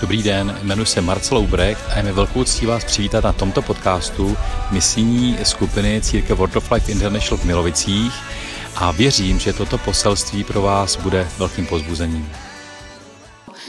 Dobrý 0.00 0.22
den, 0.22 0.58
jmenuji 0.62 0.86
se 0.86 1.00
Marcel 1.00 1.38
Ubrecht 1.38 1.84
a 1.90 1.96
je 1.96 2.02
mi 2.02 2.12
velkou 2.12 2.44
ctí 2.44 2.66
vás 2.66 2.84
přivítat 2.84 3.24
na 3.24 3.32
tomto 3.32 3.62
podcastu 3.62 4.36
misijní 4.70 5.38
skupiny 5.42 6.00
Církev 6.00 6.38
World 6.38 6.56
of 6.56 6.70
Life 6.70 6.92
International 6.92 7.38
v 7.38 7.44
Milovicích 7.44 8.14
a 8.76 8.90
věřím, 8.90 9.38
že 9.38 9.52
toto 9.52 9.78
poselství 9.78 10.44
pro 10.44 10.62
vás 10.62 10.96
bude 10.96 11.28
velkým 11.38 11.66
pozbuzením. 11.66 12.30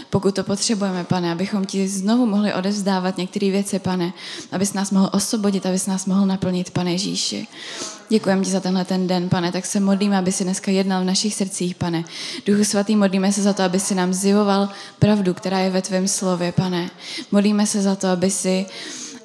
Pokud 0.09 0.35
to 0.35 0.43
potřebujeme, 0.43 1.03
pane, 1.03 1.31
abychom 1.31 1.65
ti 1.65 1.87
znovu 1.87 2.25
mohli 2.25 2.53
odevzdávat 2.53 3.17
některé 3.17 3.51
věci, 3.51 3.79
pane, 3.79 4.13
abys 4.51 4.73
nás 4.73 4.91
mohl 4.91 5.09
osvobodit, 5.13 5.65
abys 5.65 5.87
nás 5.87 6.05
mohl 6.05 6.25
naplnit, 6.25 6.71
pane 6.71 6.91
Ježíši. 6.91 7.47
Děkujeme 8.09 8.43
ti 8.43 8.51
za 8.51 8.59
tenhle 8.59 8.85
ten 8.85 9.07
den, 9.07 9.29
pane, 9.29 9.51
tak 9.51 9.65
se 9.65 9.79
modlíme, 9.79 10.17
aby 10.17 10.31
si 10.31 10.43
dneska 10.43 10.71
jednal 10.71 11.01
v 11.01 11.05
našich 11.05 11.35
srdcích, 11.35 11.75
pane. 11.75 12.03
Duchu 12.45 12.63
svatý, 12.63 12.95
modlíme 12.95 13.33
se 13.33 13.41
za 13.41 13.53
to, 13.53 13.63
aby 13.63 13.79
si 13.79 13.95
nám 13.95 14.13
zjivoval 14.13 14.69
pravdu, 14.99 15.33
která 15.33 15.59
je 15.59 15.69
ve 15.69 15.81
tvém 15.81 16.07
slově, 16.07 16.51
pane. 16.51 16.89
Modlíme 17.31 17.67
se 17.67 17.81
za 17.81 17.95
to, 17.95 18.07
aby 18.07 18.31
si 18.31 18.65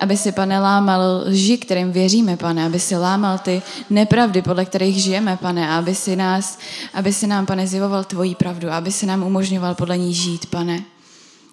aby 0.05 0.17
si, 0.17 0.33
pane, 0.33 0.61
lámal 0.61 1.25
lži, 1.27 1.59
kterým 1.59 1.93
věříme, 1.93 2.37
pane, 2.37 2.65
aby 2.65 2.81
si 2.81 2.97
lámal 2.97 3.39
ty 3.39 3.63
nepravdy, 3.91 4.43
podle 4.43 4.65
kterých 4.65 5.03
žijeme, 5.03 5.37
pane, 5.37 5.69
a 5.69 5.79
aby 5.79 5.95
si, 5.95 6.17
nás, 6.17 6.59
aby 6.95 7.13
si 7.13 7.27
nám, 7.27 7.47
pane, 7.47 7.67
zjevoval 7.67 8.05
tvoji 8.05 8.35
pravdu, 8.35 8.71
aby 8.71 8.93
si 8.93 9.07
nám 9.07 9.23
umožňoval 9.23 9.75
podle 9.75 9.99
ní 9.99 10.15
žít, 10.15 10.47
pane. 10.47 10.85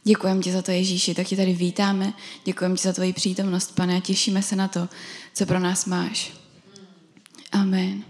Děkujeme 0.04 0.42
ti 0.42 0.52
za 0.52 0.62
to, 0.62 0.72
Ježíši, 0.72 1.16
tak 1.16 1.28
ti 1.28 1.36
tady 1.36 1.54
vítáme. 1.54 2.14
Děkujeme 2.46 2.76
ti 2.76 2.84
za 2.84 2.94
tvoji 2.94 3.14
přítomnost, 3.14 3.76
pane, 3.76 3.98
a 3.98 4.00
těšíme 4.00 4.42
se 4.42 4.56
na 4.56 4.68
to, 4.68 4.88
co 5.34 5.46
pro 5.46 5.60
nás 5.60 5.86
máš. 5.86 6.34
Amen. 7.52 8.04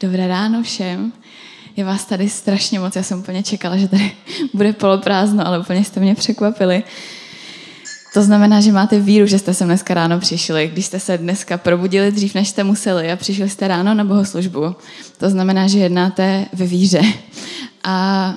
Dobré 0.00 0.28
ráno 0.28 0.62
všem. 0.62 1.12
Je 1.76 1.84
vás 1.84 2.04
tady 2.04 2.28
strašně 2.28 2.80
moc. 2.80 2.96
Já 2.96 3.02
jsem 3.02 3.18
úplně 3.18 3.42
čekala, 3.42 3.76
že 3.76 3.88
tady 3.88 4.12
bude 4.54 4.72
poloprázdno, 4.72 5.46
ale 5.46 5.58
úplně 5.58 5.84
jste 5.84 6.00
mě 6.00 6.14
překvapili. 6.14 6.82
To 8.18 8.22
znamená, 8.22 8.60
že 8.60 8.72
máte 8.72 9.00
víru, 9.00 9.26
že 9.26 9.38
jste 9.38 9.54
sem 9.54 9.68
dneska 9.68 9.94
ráno 9.94 10.18
přišli. 10.18 10.68
Když 10.72 10.86
jste 10.86 11.00
se 11.00 11.18
dneska 11.18 11.58
probudili 11.58 12.12
dřív, 12.12 12.34
než 12.34 12.48
jste 12.48 12.64
museli 12.64 13.12
a 13.12 13.16
přišli 13.16 13.48
jste 13.48 13.68
ráno 13.68 13.94
na 13.94 14.04
bohoslužbu. 14.04 14.76
To 15.18 15.30
znamená, 15.30 15.66
že 15.66 15.78
jednáte 15.78 16.46
ve 16.52 16.66
víře. 16.66 17.02
A 17.84 18.28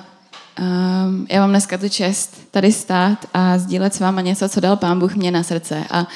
um, 0.60 1.26
já 1.30 1.40
mám 1.40 1.50
dneska 1.50 1.78
tu 1.78 1.88
čest 1.88 2.40
tady 2.50 2.72
stát 2.72 3.26
a 3.34 3.58
sdílet 3.58 3.94
s 3.94 4.00
váma 4.00 4.20
něco, 4.20 4.48
co 4.48 4.60
dal 4.60 4.76
Pán 4.76 4.98
Bůh 4.98 5.14
mě 5.14 5.30
na 5.30 5.42
srdce. 5.42 5.84
A 5.90 6.06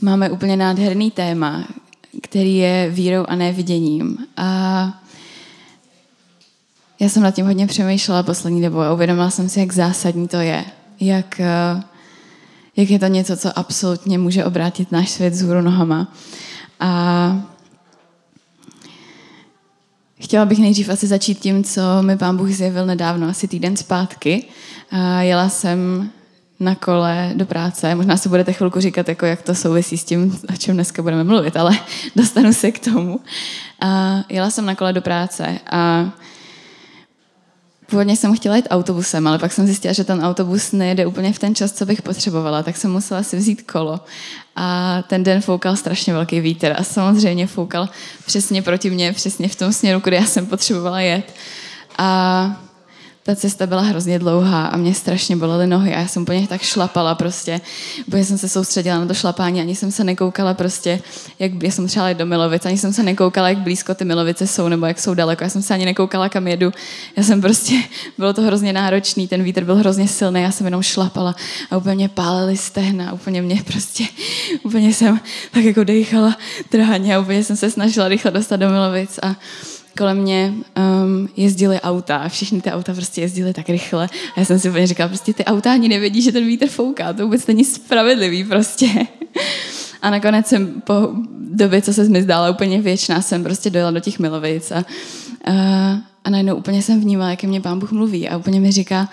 máme 0.00 0.30
úplně 0.30 0.56
nádherný 0.56 1.10
téma, 1.10 1.64
který 2.22 2.56
je 2.56 2.90
vírou 2.90 3.24
a 3.28 3.34
neviděním. 3.34 4.18
A 4.36 5.00
já 7.00 7.08
jsem 7.08 7.22
nad 7.22 7.34
tím 7.34 7.46
hodně 7.46 7.66
přemýšlela 7.66 8.22
poslední 8.22 8.62
dobou 8.62 8.80
a 8.80 8.92
uvědomila 8.92 9.30
jsem 9.30 9.48
si, 9.48 9.60
jak 9.60 9.72
zásadní 9.72 10.28
to 10.28 10.36
je. 10.36 10.64
Jak, 11.00 11.40
uh, 11.40 11.82
jak 12.78 12.90
je 12.90 12.98
to 12.98 13.06
něco, 13.06 13.36
co 13.36 13.58
absolutně 13.58 14.18
může 14.18 14.44
obrátit 14.44 14.92
náš 14.92 15.10
svět 15.10 15.34
z 15.34 15.42
hůru 15.42 15.60
nohama. 15.60 16.12
A 16.80 17.42
chtěla 20.20 20.44
bych 20.44 20.58
nejdřív 20.58 20.88
asi 20.88 21.06
začít 21.06 21.38
tím, 21.38 21.64
co 21.64 21.80
mi 22.02 22.18
pán 22.18 22.36
Bůh 22.36 22.50
zjevil 22.50 22.86
nedávno, 22.86 23.28
asi 23.28 23.48
týden 23.48 23.76
zpátky. 23.76 24.44
A 24.90 25.22
jela 25.22 25.48
jsem 25.48 26.10
na 26.60 26.74
kole 26.74 27.32
do 27.34 27.46
práce. 27.46 27.94
Možná 27.94 28.16
se 28.16 28.28
budete 28.28 28.52
chvilku 28.52 28.80
říkat, 28.80 29.08
jako 29.08 29.26
jak 29.26 29.42
to 29.42 29.54
souvisí 29.54 29.98
s 29.98 30.04
tím, 30.04 30.38
o 30.54 30.56
čem 30.56 30.74
dneska 30.74 31.02
budeme 31.02 31.24
mluvit, 31.24 31.56
ale 31.56 31.78
dostanu 32.16 32.52
se 32.52 32.70
k 32.70 32.78
tomu. 32.78 33.20
A 33.80 34.20
jela 34.28 34.50
jsem 34.50 34.66
na 34.66 34.74
kole 34.74 34.92
do 34.92 35.02
práce 35.02 35.58
a 35.70 36.10
Původně 37.90 38.16
jsem 38.16 38.36
chtěla 38.36 38.56
jít 38.56 38.66
autobusem, 38.70 39.26
ale 39.26 39.38
pak 39.38 39.52
jsem 39.52 39.66
zjistila, 39.66 39.92
že 39.92 40.04
ten 40.04 40.24
autobus 40.24 40.72
nejede 40.72 41.06
úplně 41.06 41.32
v 41.32 41.38
ten 41.38 41.54
čas, 41.54 41.72
co 41.72 41.86
bych 41.86 42.02
potřebovala, 42.02 42.62
tak 42.62 42.76
jsem 42.76 42.92
musela 42.92 43.22
si 43.22 43.36
vzít 43.36 43.62
kolo. 43.62 44.00
A 44.56 45.02
ten 45.06 45.24
den 45.24 45.40
foukal 45.40 45.76
strašně 45.76 46.12
velký 46.12 46.40
vítr 46.40 46.74
a 46.78 46.84
samozřejmě 46.84 47.46
foukal 47.46 47.88
přesně 48.26 48.62
proti 48.62 48.90
mně, 48.90 49.12
přesně 49.12 49.48
v 49.48 49.56
tom 49.56 49.72
směru, 49.72 50.00
kudy 50.00 50.16
já 50.16 50.24
jsem 50.24 50.46
potřebovala 50.46 51.00
jet. 51.00 51.34
A 51.98 52.67
ta 53.28 53.36
cesta 53.36 53.66
byla 53.66 53.82
hrozně 53.82 54.18
dlouhá 54.18 54.66
a 54.66 54.76
mě 54.76 54.94
strašně 54.94 55.36
bolely 55.36 55.66
nohy 55.66 55.94
a 55.94 56.00
já 56.00 56.08
jsem 56.08 56.22
úplně 56.22 56.46
tak 56.46 56.62
šlapala 56.62 57.14
prostě. 57.14 57.60
Úplně 58.06 58.24
jsem 58.24 58.38
se 58.38 58.48
soustředila 58.48 58.98
na 58.98 59.06
to 59.06 59.14
šlapání, 59.14 59.60
ani 59.60 59.76
jsem 59.76 59.92
se 59.92 60.04
nekoukala 60.04 60.54
prostě, 60.54 61.00
jak 61.38 61.62
já 61.62 61.70
jsem 61.70 61.86
třeba 61.86 62.12
do 62.12 62.26
Milovic, 62.26 62.66
ani 62.66 62.78
jsem 62.78 62.92
se 62.92 63.02
nekoukala, 63.02 63.48
jak 63.48 63.58
blízko 63.58 63.94
ty 63.94 64.04
Milovice 64.04 64.46
jsou 64.46 64.68
nebo 64.68 64.86
jak 64.86 65.00
jsou 65.00 65.14
daleko. 65.14 65.44
Já 65.44 65.50
jsem 65.50 65.62
se 65.62 65.74
ani 65.74 65.84
nekoukala, 65.84 66.28
kam 66.28 66.48
jedu. 66.48 66.72
Já 67.16 67.22
jsem 67.22 67.40
prostě, 67.40 67.74
bylo 68.18 68.32
to 68.32 68.42
hrozně 68.42 68.72
náročný, 68.72 69.28
ten 69.28 69.42
vítr 69.42 69.64
byl 69.64 69.76
hrozně 69.76 70.08
silný, 70.08 70.42
já 70.42 70.50
jsem 70.50 70.66
jenom 70.66 70.82
šlapala 70.82 71.34
a 71.70 71.76
úplně 71.76 71.94
mě 71.94 72.08
pálily 72.08 72.56
stehna, 72.56 73.12
úplně 73.12 73.42
mě 73.42 73.62
prostě, 73.66 74.04
úplně 74.62 74.94
jsem 74.94 75.20
tak 75.52 75.64
jako 75.64 75.84
dechala 75.84 76.36
trhaně 76.68 77.16
a 77.16 77.20
úplně 77.20 77.44
jsem 77.44 77.56
se 77.56 77.70
snažila 77.70 78.08
rychle 78.08 78.30
dostat 78.30 78.56
do 78.56 78.68
Milovic 78.68 79.18
a 79.22 79.36
kolem 79.98 80.18
mě 80.18 80.54
um, 81.04 81.28
jezdily 81.36 81.80
auta 81.80 82.16
a 82.16 82.28
všechny 82.28 82.60
ty 82.60 82.70
auta 82.70 82.94
prostě 82.94 83.20
jezdily 83.20 83.52
tak 83.52 83.68
rychle. 83.68 84.08
A 84.36 84.40
já 84.40 84.44
jsem 84.44 84.58
si 84.58 84.68
úplně 84.68 84.86
říkala, 84.86 85.08
prostě 85.08 85.32
ty 85.32 85.44
auta 85.44 85.72
ani 85.72 85.88
nevědí, 85.88 86.22
že 86.22 86.32
ten 86.32 86.46
vítr 86.46 86.66
fouká, 86.66 87.12
to 87.12 87.22
vůbec 87.22 87.46
není 87.46 87.64
spravedlivý 87.64 88.44
prostě. 88.44 88.86
A 90.02 90.10
nakonec 90.10 90.46
jsem 90.46 90.80
po 90.80 91.08
době, 91.50 91.82
co 91.82 91.92
se 91.94 92.04
mi 92.04 92.22
zdála 92.22 92.50
úplně 92.50 92.80
věčná, 92.80 93.22
jsem 93.22 93.44
prostě 93.44 93.70
dojela 93.70 93.90
do 93.90 94.00
těch 94.00 94.18
Milovic 94.18 94.70
a, 94.70 94.76
a, 94.76 94.84
a 96.24 96.30
najednou 96.30 96.54
úplně 96.54 96.82
jsem 96.82 97.00
vnímala, 97.00 97.30
jak 97.30 97.44
mě 97.44 97.60
pán 97.60 97.78
Bůh 97.78 97.92
mluví 97.92 98.28
a 98.28 98.36
úplně 98.36 98.60
mi 98.60 98.72
říká, 98.72 99.08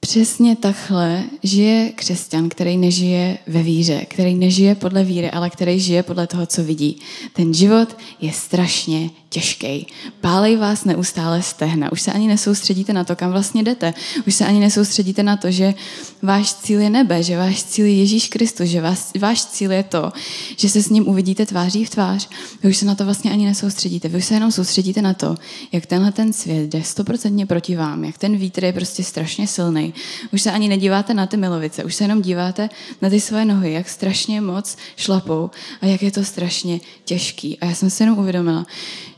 Přesně 0.00 0.56
takhle 0.56 1.24
žije 1.42 1.92
křesťan, 1.94 2.48
který 2.48 2.76
nežije 2.76 3.38
ve 3.46 3.62
víře, 3.62 4.04
který 4.08 4.34
nežije 4.34 4.74
podle 4.74 5.04
víry, 5.04 5.30
ale 5.30 5.50
který 5.50 5.80
žije 5.80 6.02
podle 6.02 6.26
toho, 6.26 6.46
co 6.46 6.64
vidí. 6.64 6.98
Ten 7.32 7.54
život 7.54 7.96
je 8.20 8.32
strašně 8.32 9.10
těžký. 9.28 9.86
Pálej 10.20 10.56
vás 10.56 10.84
neustále 10.84 11.42
stehna. 11.42 11.92
Už 11.92 12.02
se 12.02 12.12
ani 12.12 12.28
nesoustředíte 12.28 12.92
na 12.92 13.04
to, 13.04 13.16
kam 13.16 13.30
vlastně 13.30 13.62
jdete. 13.62 13.94
Už 14.26 14.34
se 14.34 14.46
ani 14.46 14.60
nesoustředíte 14.60 15.22
na 15.22 15.36
to, 15.36 15.50
že 15.50 15.74
váš 16.22 16.54
cíl 16.54 16.80
je 16.80 16.90
nebe, 16.90 17.22
že 17.22 17.36
váš 17.36 17.64
cíl 17.64 17.86
je 17.86 17.94
Ježíš 17.94 18.28
Kristus, 18.28 18.68
že 18.68 18.80
vás, 18.80 19.12
váš 19.20 19.44
cíl 19.44 19.72
je 19.72 19.82
to, 19.82 20.12
že 20.56 20.68
se 20.68 20.82
s 20.82 20.90
ním 20.90 21.08
uvidíte 21.08 21.46
tváří 21.46 21.84
v 21.84 21.90
tvář. 21.90 22.28
Vy 22.62 22.68
už 22.68 22.76
se 22.76 22.86
na 22.86 22.94
to 22.94 23.04
vlastně 23.04 23.32
ani 23.32 23.46
nesoustředíte. 23.46 24.08
Vy 24.08 24.18
už 24.18 24.24
se 24.24 24.34
jenom 24.34 24.52
soustředíte 24.52 25.02
na 25.02 25.14
to, 25.14 25.34
jak 25.72 25.86
tenhle 25.86 26.12
ten 26.12 26.32
svět 26.32 26.70
jde 26.70 26.82
stoprocentně 26.82 27.46
proti 27.46 27.76
vám, 27.76 28.04
jak 28.04 28.18
ten 28.18 28.36
vítr 28.36 28.64
je 28.64 28.72
prostě 28.72 29.04
strašně 29.04 29.46
silný. 29.46 29.94
Už 30.32 30.42
se 30.42 30.50
ani 30.50 30.68
nedíváte 30.68 31.14
na 31.14 31.26
ty 31.26 31.36
milovice, 31.36 31.84
už 31.84 31.94
se 31.94 32.04
jenom 32.04 32.22
díváte 32.22 32.68
na 33.02 33.10
ty 33.10 33.20
své 33.20 33.44
nohy, 33.44 33.72
jak 33.72 33.88
strašně 33.88 34.40
moc 34.40 34.76
šlapou 34.96 35.50
a 35.80 35.86
jak 35.86 36.02
je 36.02 36.10
to 36.10 36.24
strašně 36.24 36.80
těžký. 37.04 37.58
A 37.58 37.66
já 37.66 37.74
jsem 37.74 37.90
si 37.90 38.02
jenom 38.02 38.18
uvědomila, 38.18 38.66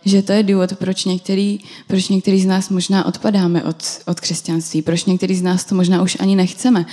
že 0.04 0.22
to 0.22 0.32
je 0.32 0.42
důvod, 0.42 0.72
proč 0.78 1.04
některý, 1.04 1.60
proč 1.86 2.08
některý 2.08 2.40
z 2.40 2.46
nás 2.46 2.68
možná 2.68 3.06
odpadáme 3.06 3.64
od, 3.64 3.76
od 4.06 4.20
křesťanství, 4.20 4.82
proč 4.82 5.04
některý 5.04 5.36
z 5.36 5.42
nás 5.42 5.64
to 5.64 5.74
možná 5.74 6.02
už 6.02 6.16
ani 6.20 6.36
nechceme. 6.36 6.86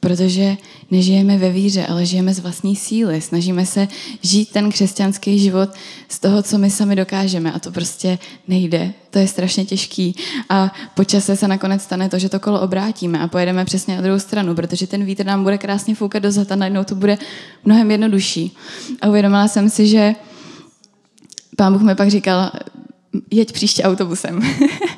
Protože 0.00 0.56
nežijeme 0.90 1.38
ve 1.38 1.50
víře, 1.50 1.86
ale 1.86 2.06
žijeme 2.06 2.34
z 2.34 2.38
vlastní 2.38 2.76
síly. 2.76 3.20
Snažíme 3.20 3.66
se 3.66 3.88
žít 4.22 4.50
ten 4.50 4.70
křesťanský 4.70 5.38
život 5.38 5.70
z 6.08 6.18
toho, 6.18 6.42
co 6.42 6.58
my 6.58 6.70
sami 6.70 6.96
dokážeme. 6.96 7.52
A 7.52 7.58
to 7.58 7.72
prostě 7.72 8.18
nejde. 8.48 8.92
To 9.10 9.18
je 9.18 9.28
strašně 9.28 9.64
těžký. 9.64 10.16
A 10.48 10.74
po 10.94 11.04
čase 11.04 11.36
se 11.36 11.48
nakonec 11.48 11.82
stane 11.82 12.08
to, 12.08 12.18
že 12.18 12.28
to 12.28 12.40
kolo 12.40 12.60
obrátíme 12.60 13.18
a 13.18 13.28
pojedeme 13.28 13.64
přesně 13.64 13.96
na 13.96 14.02
druhou 14.02 14.18
stranu, 14.18 14.54
protože 14.54 14.86
ten 14.86 15.04
vítr 15.04 15.26
nám 15.26 15.42
bude 15.42 15.58
krásně 15.58 15.94
foukat 15.94 16.22
do 16.22 16.28
a 16.50 16.56
najednou 16.56 16.84
to 16.84 16.94
bude 16.94 17.18
mnohem 17.64 17.90
jednodušší. 17.90 18.56
A 19.00 19.08
uvědomila 19.08 19.48
jsem 19.48 19.70
si, 19.70 19.86
že 19.86 20.14
pán 21.56 21.72
Bůh 21.72 21.82
mi 21.82 21.94
pak 21.94 22.10
říkal, 22.10 22.50
jeď 23.30 23.52
příště 23.52 23.82
autobusem. 23.82 24.40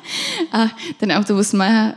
a 0.51 0.57
ten 0.97 1.11
autobus 1.11 1.53
má, 1.53 1.93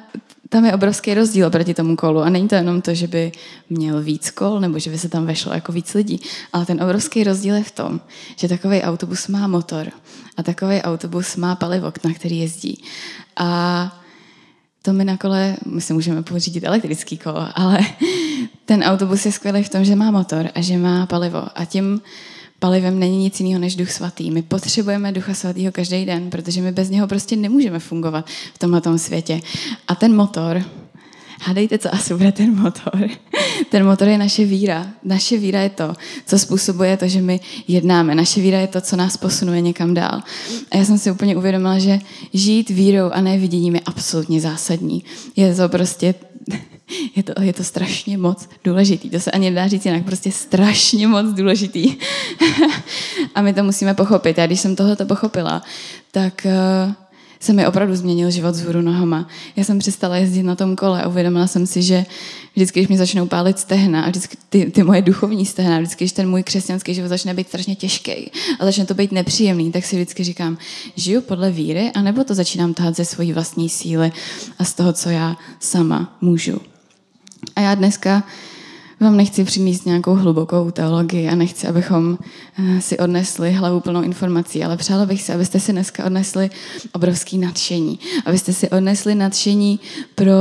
tam 0.54 0.64
je 0.64 0.74
obrovský 0.74 1.14
rozdíl 1.14 1.50
proti 1.50 1.74
tomu 1.74 1.96
kolu. 1.96 2.22
A 2.22 2.30
není 2.30 2.48
to 2.48 2.54
jenom 2.54 2.82
to, 2.82 2.94
že 2.94 3.06
by 3.06 3.32
měl 3.70 4.02
víc 4.02 4.30
kol, 4.30 4.60
nebo 4.60 4.78
že 4.78 4.90
by 4.90 4.98
se 4.98 5.08
tam 5.08 5.26
vešlo 5.26 5.52
jako 5.52 5.72
víc 5.72 5.94
lidí. 5.94 6.20
Ale 6.52 6.66
ten 6.66 6.82
obrovský 6.82 7.24
rozdíl 7.24 7.54
je 7.54 7.62
v 7.62 7.70
tom, 7.70 8.00
že 8.36 8.48
takový 8.48 8.82
autobus 8.82 9.28
má 9.28 9.46
motor 9.46 9.90
a 10.36 10.42
takový 10.42 10.82
autobus 10.82 11.36
má 11.36 11.54
palivo, 11.54 11.92
na 12.04 12.14
který 12.14 12.38
jezdí. 12.38 12.84
A 13.36 13.48
to 14.82 14.92
my 14.92 15.04
na 15.04 15.16
kole, 15.16 15.56
my 15.66 15.80
si 15.80 15.92
můžeme 15.92 16.22
pořídit 16.22 16.64
elektrický 16.64 17.18
kolo, 17.18 17.48
ale 17.54 17.78
ten 18.64 18.82
autobus 18.82 19.26
je 19.26 19.32
skvělý 19.32 19.62
v 19.62 19.68
tom, 19.68 19.84
že 19.84 19.96
má 19.96 20.10
motor 20.10 20.48
a 20.54 20.60
že 20.60 20.78
má 20.78 21.06
palivo. 21.06 21.42
A 21.54 21.64
tím 21.64 22.00
palivem 22.58 22.98
není 22.98 23.18
nic 23.18 23.40
jiného 23.40 23.60
než 23.60 23.76
Duch 23.76 23.90
Svatý. 23.90 24.30
My 24.30 24.42
potřebujeme 24.42 25.12
Ducha 25.12 25.34
Svatého 25.34 25.72
každý 25.72 26.04
den, 26.04 26.30
protože 26.30 26.62
my 26.62 26.72
bez 26.72 26.90
něho 26.90 27.06
prostě 27.06 27.36
nemůžeme 27.36 27.78
fungovat 27.78 28.26
v 28.54 28.58
tomhle 28.58 28.98
světě. 28.98 29.40
A 29.88 29.94
ten 29.94 30.16
motor, 30.16 30.64
hádejte, 31.40 31.78
co 31.78 31.94
asi 31.94 32.14
bude 32.14 32.32
ten 32.32 32.56
motor. 32.56 33.08
ten 33.70 33.84
motor 33.84 34.08
je 34.08 34.18
naše 34.18 34.44
víra. 34.44 34.86
Naše 35.04 35.38
víra 35.38 35.60
je 35.60 35.70
to, 35.70 35.94
co 36.26 36.38
způsobuje 36.38 36.96
to, 36.96 37.08
že 37.08 37.20
my 37.20 37.40
jednáme. 37.68 38.14
Naše 38.14 38.40
víra 38.40 38.58
je 38.58 38.66
to, 38.66 38.80
co 38.80 38.96
nás 38.96 39.16
posunuje 39.16 39.60
někam 39.60 39.94
dál. 39.94 40.22
A 40.70 40.76
já 40.76 40.84
jsem 40.84 40.98
si 40.98 41.10
úplně 41.10 41.36
uvědomila, 41.36 41.78
že 41.78 41.98
žít 42.32 42.70
vírou 42.70 43.10
a 43.10 43.20
ne 43.20 43.38
viděním 43.38 43.74
je 43.74 43.80
absolutně 43.86 44.40
zásadní. 44.40 45.04
Je 45.36 45.54
to 45.54 45.68
prostě 45.68 46.14
je 47.16 47.22
to, 47.22 47.32
je 47.42 47.52
to 47.52 47.64
strašně 47.64 48.18
moc 48.18 48.48
důležitý. 48.64 49.10
To 49.10 49.20
se 49.20 49.30
ani 49.30 49.50
nedá 49.50 49.68
říct 49.68 49.84
jinak, 49.84 50.04
prostě 50.04 50.32
strašně 50.32 51.06
moc 51.06 51.26
důležitý. 51.26 51.96
a 53.34 53.42
my 53.42 53.54
to 53.54 53.64
musíme 53.64 53.94
pochopit. 53.94 54.38
Já 54.38 54.46
když 54.46 54.60
jsem 54.60 54.76
tohle 54.76 54.96
pochopila, 54.96 55.62
tak 56.12 56.46
uh, 56.86 56.92
se 57.44 57.52
mi 57.52 57.66
opravdu 57.66 57.96
změnil 57.96 58.30
život 58.30 58.54
z 58.54 58.62
hůru 58.62 58.80
nohama. 58.80 59.28
Já 59.56 59.64
jsem 59.64 59.78
přestala 59.78 60.16
jezdit 60.16 60.42
na 60.42 60.54
tom 60.54 60.76
kole 60.76 61.02
a 61.02 61.08
uvědomila 61.08 61.46
jsem 61.46 61.66
si, 61.66 61.82
že 61.82 62.04
vždycky, 62.54 62.80
když 62.80 62.88
mi 62.88 62.96
začnou 62.96 63.26
pálit 63.26 63.58
stehna 63.58 64.02
a 64.02 64.08
vždycky 64.08 64.36
ty, 64.48 64.70
ty 64.70 64.82
moje 64.82 65.02
duchovní 65.02 65.46
stehna, 65.46 65.78
vždycky, 65.78 66.04
když 66.04 66.12
ten 66.12 66.30
můj 66.30 66.42
křesťanský 66.42 66.94
život 66.94 67.08
začne 67.08 67.34
být 67.34 67.48
strašně 67.48 67.76
těžký 67.76 68.30
a 68.60 68.64
začne 68.64 68.86
to 68.86 68.94
být 68.94 69.12
nepříjemný, 69.12 69.72
tak 69.72 69.84
si 69.84 69.96
vždycky 69.96 70.24
říkám, 70.24 70.58
žiju 70.96 71.20
podle 71.20 71.50
víry, 71.50 71.90
anebo 71.94 72.24
to 72.24 72.34
začínám 72.34 72.74
tahat 72.74 72.96
ze 72.96 73.04
svojí 73.04 73.32
vlastní 73.32 73.68
síly 73.68 74.12
a 74.58 74.64
z 74.64 74.74
toho, 74.74 74.92
co 74.92 75.10
já 75.10 75.36
sama 75.60 76.16
můžu. 76.20 76.73
A 77.56 77.60
já 77.60 77.74
dneska 77.74 78.22
vám 79.00 79.16
nechci 79.16 79.44
přinést 79.44 79.86
nějakou 79.86 80.14
hlubokou 80.14 80.70
teologii 80.70 81.28
a 81.28 81.34
nechci, 81.34 81.66
abychom 81.66 82.18
eh, 82.58 82.80
si 82.80 82.98
odnesli 82.98 83.52
hlavu 83.52 83.80
plnou 83.80 84.02
informací, 84.02 84.64
ale 84.64 84.76
přála 84.76 85.06
bych 85.06 85.22
si, 85.22 85.32
abyste 85.32 85.60
si 85.60 85.72
dneska 85.72 86.04
odnesli 86.04 86.50
obrovský 86.92 87.38
nadšení. 87.38 87.98
Abyste 88.26 88.52
si 88.52 88.70
odnesli 88.70 89.14
nadšení 89.14 89.80
pro, 90.14 90.32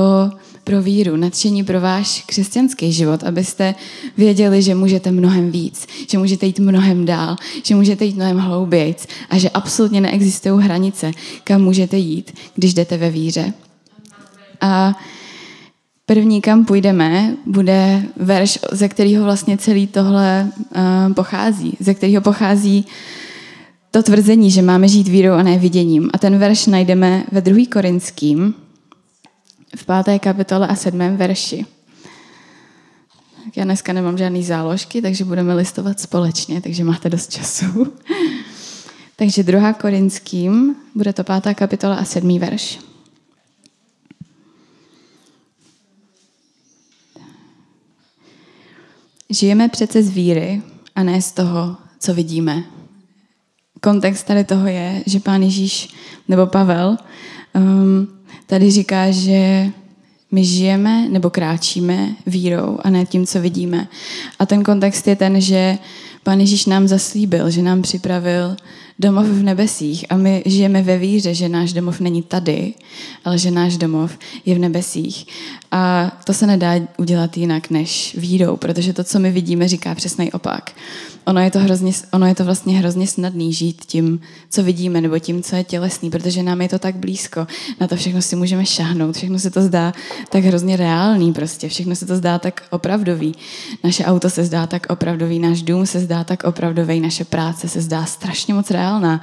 pro 0.63 0.81
víru, 0.81 1.15
nadšení 1.15 1.63
pro 1.63 1.81
váš 1.81 2.23
křesťanský 2.25 2.91
život, 2.91 3.23
abyste 3.23 3.75
věděli, 4.17 4.61
že 4.61 4.75
můžete 4.75 5.11
mnohem 5.11 5.51
víc, 5.51 5.87
že 6.11 6.17
můžete 6.17 6.45
jít 6.45 6.59
mnohem 6.59 7.05
dál, 7.05 7.35
že 7.63 7.75
můžete 7.75 8.05
jít 8.05 8.15
mnohem 8.15 8.37
hloubějc 8.37 9.07
a 9.29 9.37
že 9.37 9.49
absolutně 9.49 10.01
neexistují 10.01 10.63
hranice, 10.63 11.11
kam 11.43 11.61
můžete 11.61 11.97
jít, 11.97 12.33
když 12.55 12.73
jdete 12.73 12.97
ve 12.97 13.09
víře. 13.09 13.53
A 14.61 14.93
První, 16.05 16.41
kam 16.41 16.65
půjdeme, 16.65 17.35
bude 17.45 18.03
verš, 18.17 18.59
ze 18.71 18.89
kterého 18.89 19.23
vlastně 19.23 19.57
celý 19.57 19.87
tohle 19.87 20.51
uh, 21.07 21.13
pochází. 21.13 21.77
Ze 21.79 21.93
kterého 21.93 22.21
pochází 22.21 22.85
to 23.91 24.03
tvrzení, 24.03 24.51
že 24.51 24.61
máme 24.61 24.87
žít 24.87 25.07
vírou 25.07 25.33
a 25.33 25.43
ne 25.43 25.57
viděním. 25.57 26.09
A 26.13 26.17
ten 26.17 26.37
verš 26.37 26.65
najdeme 26.65 27.23
ve 27.31 27.41
2. 27.41 27.65
Korinským, 27.71 28.53
v 29.75 29.85
páté 29.85 30.19
kapitole 30.19 30.67
a 30.67 30.75
sedmém 30.75 31.17
verši. 31.17 31.65
Tak 33.45 33.57
já 33.57 33.63
dneska 33.63 33.93
nemám 33.93 34.17
žádný 34.17 34.43
záložky, 34.43 35.01
takže 35.01 35.25
budeme 35.25 35.53
listovat 35.53 35.99
společně, 35.99 36.61
takže 36.61 36.83
máte 36.83 37.09
dost 37.09 37.31
času. 37.31 37.65
takže 39.15 39.43
2. 39.43 39.73
Korinským, 39.73 40.75
bude 40.95 41.13
to 41.13 41.23
pátá 41.23 41.53
kapitola 41.53 41.95
a 41.95 42.05
sedmý 42.05 42.39
verš. 42.39 42.79
Žijeme 49.33 49.69
přece 49.69 50.03
z 50.03 50.09
víry 50.09 50.61
a 50.95 51.03
ne 51.03 51.21
z 51.21 51.31
toho, 51.31 51.75
co 51.99 52.13
vidíme. 52.13 52.63
Kontext 53.81 54.27
tady 54.27 54.43
toho 54.43 54.67
je, 54.67 55.03
že 55.05 55.19
pán 55.19 55.43
Ježíš 55.43 55.89
nebo 56.27 56.47
Pavel 56.47 56.97
um, 57.55 58.07
tady 58.45 58.71
říká, 58.71 59.11
že 59.11 59.69
my 60.31 60.45
žijeme 60.45 61.09
nebo 61.09 61.29
kráčíme 61.29 62.15
vírou 62.25 62.77
a 62.83 62.89
ne 62.89 63.05
tím, 63.05 63.27
co 63.27 63.41
vidíme. 63.41 63.87
A 64.39 64.45
ten 64.45 64.63
kontext 64.63 65.07
je 65.07 65.15
ten, 65.15 65.41
že 65.41 65.77
pán 66.23 66.39
Ježíš 66.39 66.65
nám 66.65 66.87
zaslíbil, 66.87 67.49
že 67.49 67.61
nám 67.61 67.81
připravil 67.81 68.55
domov 68.99 69.25
v 69.25 69.43
nebesích 69.43 70.05
a 70.09 70.17
my 70.17 70.43
žijeme 70.45 70.81
ve 70.81 70.97
víře, 70.97 71.33
že 71.33 71.49
náš 71.49 71.73
domov 71.73 71.99
není 71.99 72.21
tady, 72.21 72.73
ale 73.25 73.37
že 73.37 73.51
náš 73.51 73.77
domov 73.77 74.17
je 74.45 74.55
v 74.55 74.59
nebesích. 74.59 75.27
A 75.71 76.11
to 76.23 76.33
se 76.33 76.47
nedá 76.47 76.73
udělat 76.97 77.37
jinak 77.37 77.69
než 77.69 78.15
vírou, 78.19 78.57
protože 78.57 78.93
to, 78.93 79.03
co 79.03 79.19
my 79.19 79.31
vidíme, 79.31 79.67
říká 79.67 79.95
přesný 79.95 80.31
opak. 80.31 80.71
Ono 81.25 81.41
je, 81.41 81.51
to 81.51 81.59
hrozně, 81.59 81.91
ono 82.11 82.27
je 82.27 82.35
to 82.35 82.45
vlastně 82.45 82.77
hrozně 82.77 83.07
snadný 83.07 83.53
žít 83.53 83.85
tím, 83.85 84.19
co 84.49 84.63
vidíme, 84.63 85.01
nebo 85.01 85.19
tím, 85.19 85.43
co 85.43 85.55
je 85.55 85.63
tělesný, 85.63 86.09
protože 86.09 86.43
nám 86.43 86.61
je 86.61 86.69
to 86.69 86.79
tak 86.79 86.95
blízko. 86.95 87.47
Na 87.79 87.87
to 87.87 87.95
všechno 87.95 88.21
si 88.21 88.35
můžeme 88.35 88.65
šahnout, 88.65 89.15
všechno 89.15 89.39
se 89.39 89.51
to 89.51 89.61
zdá 89.61 89.93
tak 90.29 90.43
hrozně 90.43 90.77
reálný 90.77 91.33
prostě, 91.33 91.69
všechno 91.69 91.95
se 91.95 92.05
to 92.05 92.15
zdá 92.15 92.39
tak 92.39 92.63
opravdový. 92.69 93.35
Naše 93.83 94.05
auto 94.05 94.29
se 94.29 94.43
zdá 94.43 94.67
tak 94.67 94.87
opravdový, 94.89 95.39
náš 95.39 95.61
dům 95.61 95.85
se 95.85 95.99
zdá 95.99 96.23
tak 96.23 96.43
opravdový, 96.43 96.99
naše 96.99 97.25
práce 97.25 97.69
se 97.69 97.81
zdá 97.81 98.05
strašně 98.05 98.53
moc 98.53 98.71
reálná. 98.71 99.21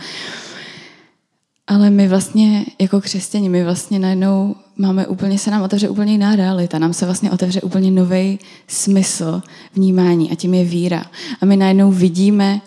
Ale 1.71 1.91
my 1.91 2.09
vlastně 2.09 2.67
jako 2.79 3.01
křesťani, 3.01 3.49
my 3.49 3.65
vlastně 3.65 3.99
najednou 3.99 4.57
máme 4.77 5.07
úplně, 5.07 5.39
se 5.39 5.51
nám 5.51 5.63
otevře 5.63 5.89
úplně 5.89 6.13
jiná 6.13 6.37
realita, 6.37 6.79
nám 6.79 6.93
se 6.93 7.05
vlastně 7.05 7.31
otevře 7.31 7.61
úplně 7.61 7.91
nový 7.91 8.39
smysl 8.69 9.43
vnímání 9.75 10.31
a 10.31 10.35
tím 10.35 10.55
je 10.55 10.65
víra. 10.65 11.05
A 11.41 11.47
my 11.47 11.57
najednou 11.57 11.93
vidíme 11.93 12.61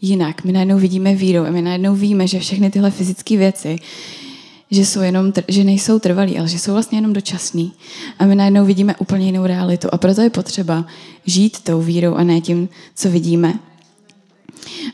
jinak, 0.00 0.44
my 0.44 0.52
najednou 0.52 0.78
vidíme 0.78 1.14
víru 1.14 1.46
a 1.46 1.50
my 1.50 1.62
najednou 1.62 1.94
víme, 1.94 2.26
že 2.26 2.40
všechny 2.40 2.70
tyhle 2.70 2.90
fyzické 2.90 3.36
věci, 3.36 3.76
že, 4.70 4.86
jsou 4.86 5.00
jenom, 5.00 5.32
že 5.48 5.64
nejsou 5.64 5.98
trvalý, 5.98 6.38
ale 6.38 6.48
že 6.48 6.58
jsou 6.58 6.72
vlastně 6.72 6.98
jenom 6.98 7.12
dočasný. 7.12 7.72
A 8.18 8.26
my 8.26 8.34
najednou 8.34 8.64
vidíme 8.64 8.94
úplně 8.98 9.26
jinou 9.26 9.46
realitu. 9.46 9.88
A 9.92 9.98
proto 9.98 10.20
je 10.20 10.30
potřeba 10.30 10.86
žít 11.26 11.60
tou 11.60 11.80
vírou 11.80 12.14
a 12.14 12.22
ne 12.24 12.40
tím, 12.40 12.68
co 12.94 13.10
vidíme. 13.10 13.54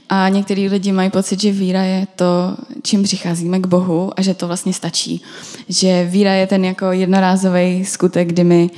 A 0.08 0.28
některý 0.28 0.68
lidi 0.68 0.92
mají 0.92 1.10
pocit, 1.10 1.40
že 1.40 1.52
víra 1.52 1.82
je 1.82 2.06
to, 2.16 2.56
čím 2.82 3.02
přicházíme 3.02 3.58
k 3.58 3.66
Bohu 3.66 4.12
a 4.16 4.22
že 4.22 4.34
to 4.34 4.46
vlastně 4.46 4.72
stačí. 4.72 5.22
Že 5.68 6.06
víra 6.10 6.32
je 6.32 6.46
ten 6.46 6.64
jako 6.64 6.92
jednorázový 6.92 7.84
skutek, 7.84 8.28
kdy 8.28 8.44
my 8.44 8.70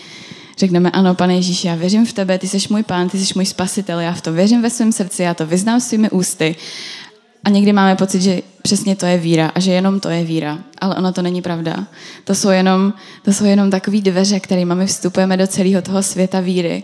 řekneme, 0.58 0.90
ano, 0.90 1.14
pane 1.14 1.34
Ježíši, 1.34 1.66
já 1.66 1.74
věřím 1.74 2.06
v 2.06 2.12
tebe, 2.12 2.38
ty 2.38 2.48
jsi 2.48 2.58
můj 2.70 2.82
pán, 2.82 3.08
ty 3.08 3.18
jsi 3.18 3.32
můj 3.36 3.46
spasitel, 3.46 4.00
já 4.00 4.12
v 4.12 4.20
to 4.20 4.32
věřím 4.32 4.62
ve 4.62 4.70
svém 4.70 4.92
srdci, 4.92 5.22
já 5.22 5.34
to 5.34 5.46
vyznám 5.46 5.80
svými 5.80 6.10
ústy. 6.10 6.56
A 7.44 7.50
někdy 7.50 7.72
máme 7.72 7.96
pocit, 7.96 8.22
že 8.22 8.42
přesně 8.62 8.96
to 8.96 9.06
je 9.06 9.18
víra 9.18 9.52
a 9.54 9.60
že 9.60 9.72
jenom 9.72 10.00
to 10.00 10.08
je 10.08 10.24
víra. 10.24 10.58
Ale 10.78 10.94
ono 10.96 11.12
to 11.12 11.22
není 11.22 11.42
pravda. 11.42 11.86
To 12.24 12.34
jsou 12.34 12.48
jenom, 12.50 12.92
to 13.22 13.32
jsou 13.32 13.44
jenom 13.44 13.70
takové 13.70 14.00
dveře, 14.00 14.40
kterými 14.40 14.74
my 14.74 14.86
vstupujeme 14.86 15.36
do 15.36 15.46
celého 15.46 15.82
toho 15.82 16.02
světa 16.02 16.40
víry. 16.40 16.82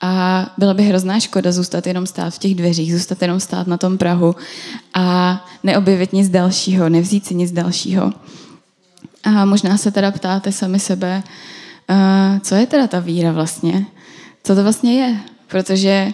A 0.00 0.46
byla 0.58 0.74
by 0.74 0.82
hrozná 0.82 1.20
škoda 1.20 1.52
zůstat 1.52 1.86
jenom 1.86 2.06
stát 2.06 2.34
v 2.34 2.38
těch 2.38 2.54
dveřích, 2.54 2.92
zůstat 2.94 3.22
jenom 3.22 3.40
stát 3.40 3.66
na 3.66 3.76
tom 3.76 3.98
Prahu 3.98 4.36
a 4.94 5.46
neobjevit 5.62 6.12
nic 6.12 6.28
dalšího, 6.28 6.88
nevzít 6.88 7.26
si 7.26 7.34
nic 7.34 7.52
dalšího. 7.52 8.12
A 9.24 9.44
možná 9.44 9.76
se 9.76 9.90
teda 9.90 10.10
ptáte 10.10 10.52
sami 10.52 10.80
sebe, 10.80 11.22
co 12.40 12.54
je 12.54 12.66
teda 12.66 12.86
ta 12.86 13.00
víra 13.00 13.32
vlastně? 13.32 13.86
Co 14.42 14.54
to 14.54 14.62
vlastně 14.62 15.00
je? 15.00 15.16
Protože 15.48 16.12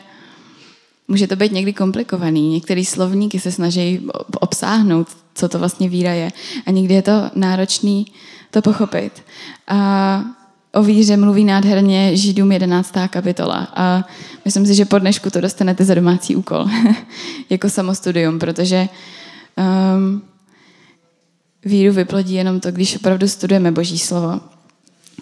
může 1.10 1.26
to 1.26 1.36
být 1.36 1.52
někdy 1.52 1.72
komplikovaný. 1.72 2.48
Některé 2.48 2.84
slovníky 2.84 3.40
se 3.40 3.52
snaží 3.52 4.06
obsáhnout, 4.40 5.08
co 5.34 5.48
to 5.48 5.58
vlastně 5.58 5.88
víra 5.88 6.12
je. 6.12 6.32
A 6.66 6.70
někdy 6.70 6.94
je 6.94 7.02
to 7.02 7.30
náročný 7.34 8.06
to 8.50 8.62
pochopit. 8.62 9.22
A 9.68 10.24
o 10.72 10.82
víře 10.82 11.16
mluví 11.16 11.44
nádherně 11.44 12.16
Židům 12.16 12.52
11. 12.52 12.94
kapitola. 13.10 13.68
A 13.76 14.04
myslím 14.44 14.66
si, 14.66 14.74
že 14.74 14.84
po 14.84 14.98
dnešku 14.98 15.30
to 15.30 15.40
dostanete 15.40 15.84
za 15.84 15.94
domácí 15.94 16.36
úkol, 16.36 16.66
jako 17.50 17.70
samostudium, 17.70 18.38
protože 18.38 18.88
um, 19.96 20.22
víru 21.64 21.94
vyplodí 21.94 22.34
jenom 22.34 22.60
to, 22.60 22.72
když 22.72 22.96
opravdu 22.96 23.28
studujeme 23.28 23.72
Boží 23.72 23.98
slovo. 23.98 24.40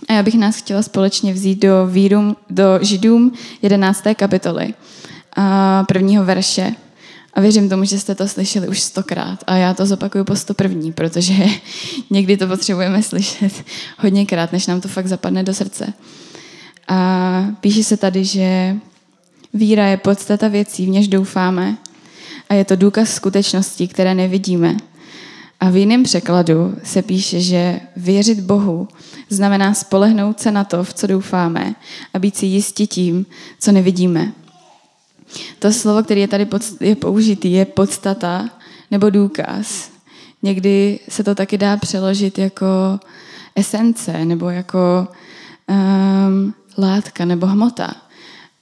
A 0.09 0.13
já 0.13 0.23
bych 0.23 0.35
nás 0.35 0.57
chtěla 0.57 0.83
společně 0.83 1.33
vzít 1.33 1.63
do, 1.63 1.87
vírum, 1.87 2.37
do 2.51 2.79
Židům 2.83 3.33
11. 3.63 4.05
kapitoly 4.15 4.75
prvního 5.89 6.25
verše. 6.25 6.75
A 7.35 7.41
věřím 7.41 7.69
tomu, 7.69 7.85
že 7.85 7.99
jste 7.99 8.15
to 8.15 8.29
slyšeli 8.29 8.69
už 8.69 8.81
stokrát. 8.81 9.45
A 9.47 9.57
já 9.57 9.75
to 9.75 9.87
zopakuju 9.87 10.25
po 10.25 10.37
sto 10.37 10.55
první, 10.55 10.93
protože 10.93 11.35
někdy 12.11 12.37
to 12.37 12.47
potřebujeme 12.47 13.03
slyšet 13.03 13.53
hodněkrát, 13.99 14.53
než 14.53 14.67
nám 14.67 14.81
to 14.81 14.89
fakt 14.89 15.07
zapadne 15.07 15.43
do 15.43 15.55
srdce. 15.55 15.93
A 16.89 17.45
píše 17.61 17.85
se 17.85 17.97
tady, 17.97 18.25
že 18.25 18.77
víra 19.55 19.87
je 19.87 19.97
podstata 19.97 20.49
věcí, 20.49 20.87
v 20.87 20.89
něž 20.89 21.09
doufáme 21.09 21.77
a 22.49 22.55
je 22.55 22.65
to 22.65 22.77
důkaz 22.77 23.15
skutečností, 23.15 23.89
které 23.89 24.15
nevidíme. 24.15 24.77
A 25.61 25.71
v 25.71 25.77
jiném 25.77 26.03
překladu 26.03 26.75
se 26.85 27.03
píše, 27.03 27.41
že 27.41 27.81
věřit 27.97 28.41
Bohu 28.41 28.89
znamená 29.29 29.75
spolehnout 29.75 30.41
se 30.41 30.51
na 30.51 30.65
to, 30.65 30.85
v 30.85 30.95
co 30.95 31.07
doufáme 31.07 31.75
a 32.15 32.19
být 32.19 32.37
si 32.37 32.47
jistí 32.47 32.87
tím, 32.87 33.27
co 33.59 33.73
nevidíme. 33.73 34.33
To 35.59 35.73
slovo, 35.73 36.03
které 36.03 36.21
je 36.21 36.29
tady 36.29 36.47
je 36.81 36.97
použitý, 36.97 37.53
je 37.53 37.65
podstata 37.65 38.49
nebo 38.91 39.11
důkaz. 39.11 39.91
Někdy 40.43 40.99
se 41.09 41.25
to 41.25 41.35
taky 41.35 41.59
dá 41.59 41.77
přeložit 41.77 42.39
jako 42.39 42.67
esence 43.57 44.25
nebo 44.25 44.51
jako 44.51 45.09
um, 45.69 46.55
látka 46.79 47.25
nebo 47.25 47.47
hmota. 47.47 47.95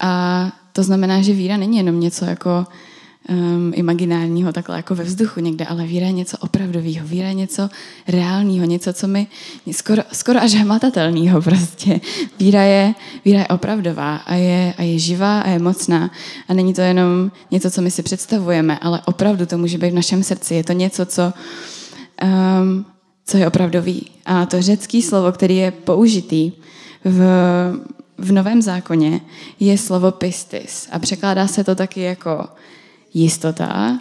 A 0.01 0.53
to 0.73 0.83
znamená, 0.83 1.23
že 1.23 1.33
víra 1.33 1.57
není 1.57 1.77
jenom 1.77 2.01
něco 2.01 2.25
jako 2.25 2.67
um, 3.28 3.73
imaginárního, 3.75 4.52
takhle 4.52 4.76
jako 4.76 4.95
ve 4.95 5.04
vzduchu 5.04 5.40
někde, 5.40 5.64
ale 5.66 5.85
víra 5.85 6.06
je 6.06 6.12
něco 6.12 6.38
opravdového, 6.38 7.06
víra 7.06 7.28
je 7.28 7.35
něco 7.35 7.68
reálného, 8.09 8.66
něco, 8.66 8.92
co 8.92 9.06
mi 9.09 9.26
skoro, 9.73 10.02
skoro 10.12 10.42
až 10.42 10.54
hmatatelného 10.54 11.42
prostě. 11.42 12.00
Víra 12.38 12.62
je, 12.62 12.95
víra 13.25 13.38
je 13.38 13.47
opravdová 13.47 14.16
a 14.16 14.35
je, 14.35 14.75
a 14.78 14.83
je 14.83 14.99
živá 14.99 15.40
a 15.40 15.49
je 15.49 15.59
mocná 15.59 16.11
a 16.49 16.54
není 16.54 16.75
to 16.75 16.80
jenom 16.80 17.30
něco, 17.50 17.71
co 17.71 17.83
my 17.83 17.90
si 17.90 18.02
představujeme, 18.02 18.78
ale 18.78 19.02
opravdu 19.04 19.47
to 19.47 19.59
může 19.59 19.78
být 19.78 19.90
v 19.90 19.95
našem 19.95 20.23
srdci. 20.23 20.54
Je 20.54 20.64
to 20.64 20.73
něco, 20.73 21.06
co, 21.06 21.33
um, 22.23 22.87
co 23.26 23.37
je 23.37 23.47
opravdový. 23.47 24.06
A 24.26 24.47
to 24.47 24.62
řecký 24.62 25.02
slovo, 25.02 25.33
který 25.33 25.56
je 25.56 25.71
použitý 25.71 26.52
v, 27.04 27.21
v 28.18 28.33
Novém 28.33 28.62
zákoně, 28.62 29.21
je 29.61 29.78
slovo 29.78 30.11
pistis. 30.12 30.88
A 30.92 30.99
překládá 30.99 31.47
se 31.47 31.64
to 31.64 31.75
taky 31.75 32.00
jako 32.00 32.49
jistota, 33.17 34.01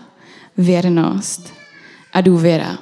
věrnost 0.58 1.54
a 2.14 2.22
důvěra. 2.22 2.78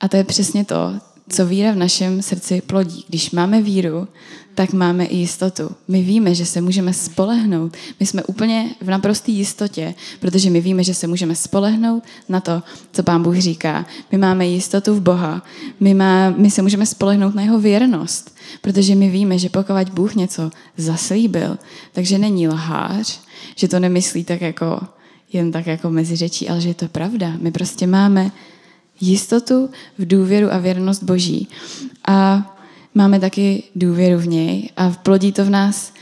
A 0.00 0.08
to 0.08 0.16
je 0.16 0.24
přesně 0.24 0.64
to, 0.64 0.92
co 1.28 1.46
víra 1.46 1.72
v 1.72 1.76
našem 1.76 2.22
srdci 2.22 2.60
plodí. 2.60 3.04
Když 3.08 3.30
máme 3.30 3.62
víru, 3.62 4.08
tak 4.54 4.72
máme 4.72 5.04
i 5.04 5.16
jistotu. 5.16 5.70
My 5.88 6.02
víme, 6.02 6.34
že 6.34 6.46
se 6.46 6.60
můžeme 6.60 6.92
spolehnout. 6.92 7.76
My 8.00 8.06
jsme 8.06 8.22
úplně 8.22 8.70
v 8.80 8.90
naprosté 8.90 9.30
jistotě, 9.30 9.94
protože 10.20 10.50
my 10.50 10.60
víme, 10.60 10.84
že 10.84 10.94
se 10.94 11.06
můžeme 11.06 11.34
spolehnout 11.34 12.04
na 12.28 12.40
to, 12.40 12.62
co 12.92 13.02
Pán 13.02 13.22
Bůh 13.22 13.36
říká. 13.36 13.86
My 14.12 14.18
máme 14.18 14.46
jistotu 14.46 14.94
v 14.94 15.00
Boha. 15.00 15.42
My, 15.80 15.94
má, 15.94 16.30
my 16.30 16.50
se 16.50 16.62
můžeme 16.62 16.86
spolehnout 16.86 17.34
na 17.34 17.42
jeho 17.42 17.60
věrnost, 17.60 18.36
protože 18.60 18.94
my 18.94 19.08
víme, 19.10 19.38
že 19.38 19.48
pokud 19.48 19.88
Bůh 19.92 20.14
něco 20.14 20.50
zaslíbil, 20.76 21.58
takže 21.92 22.18
není 22.18 22.48
lhář, 22.48 23.20
že 23.56 23.68
to 23.68 23.80
nemyslí 23.80 24.24
tak 24.24 24.40
jako 24.40 24.80
jen 25.32 25.52
tak 25.52 25.66
jako 25.66 25.90
mezi 25.90 26.16
řečí, 26.16 26.48
ale 26.48 26.60
že 26.60 26.68
je 26.68 26.74
to 26.74 26.88
pravda. 26.88 27.32
My 27.40 27.50
prostě 27.50 27.86
máme 27.86 28.30
jistotu 29.00 29.70
v 29.98 30.06
důvěru 30.06 30.52
a 30.52 30.58
věrnost 30.58 31.02
Boží. 31.02 31.48
A 32.08 32.50
máme 32.94 33.20
taky 33.20 33.62
důvěru 33.76 34.18
v 34.18 34.26
něj 34.26 34.70
a 34.76 34.90
plodí 34.90 35.32
to 35.32 35.44
v 35.44 35.50
nás 35.50 35.92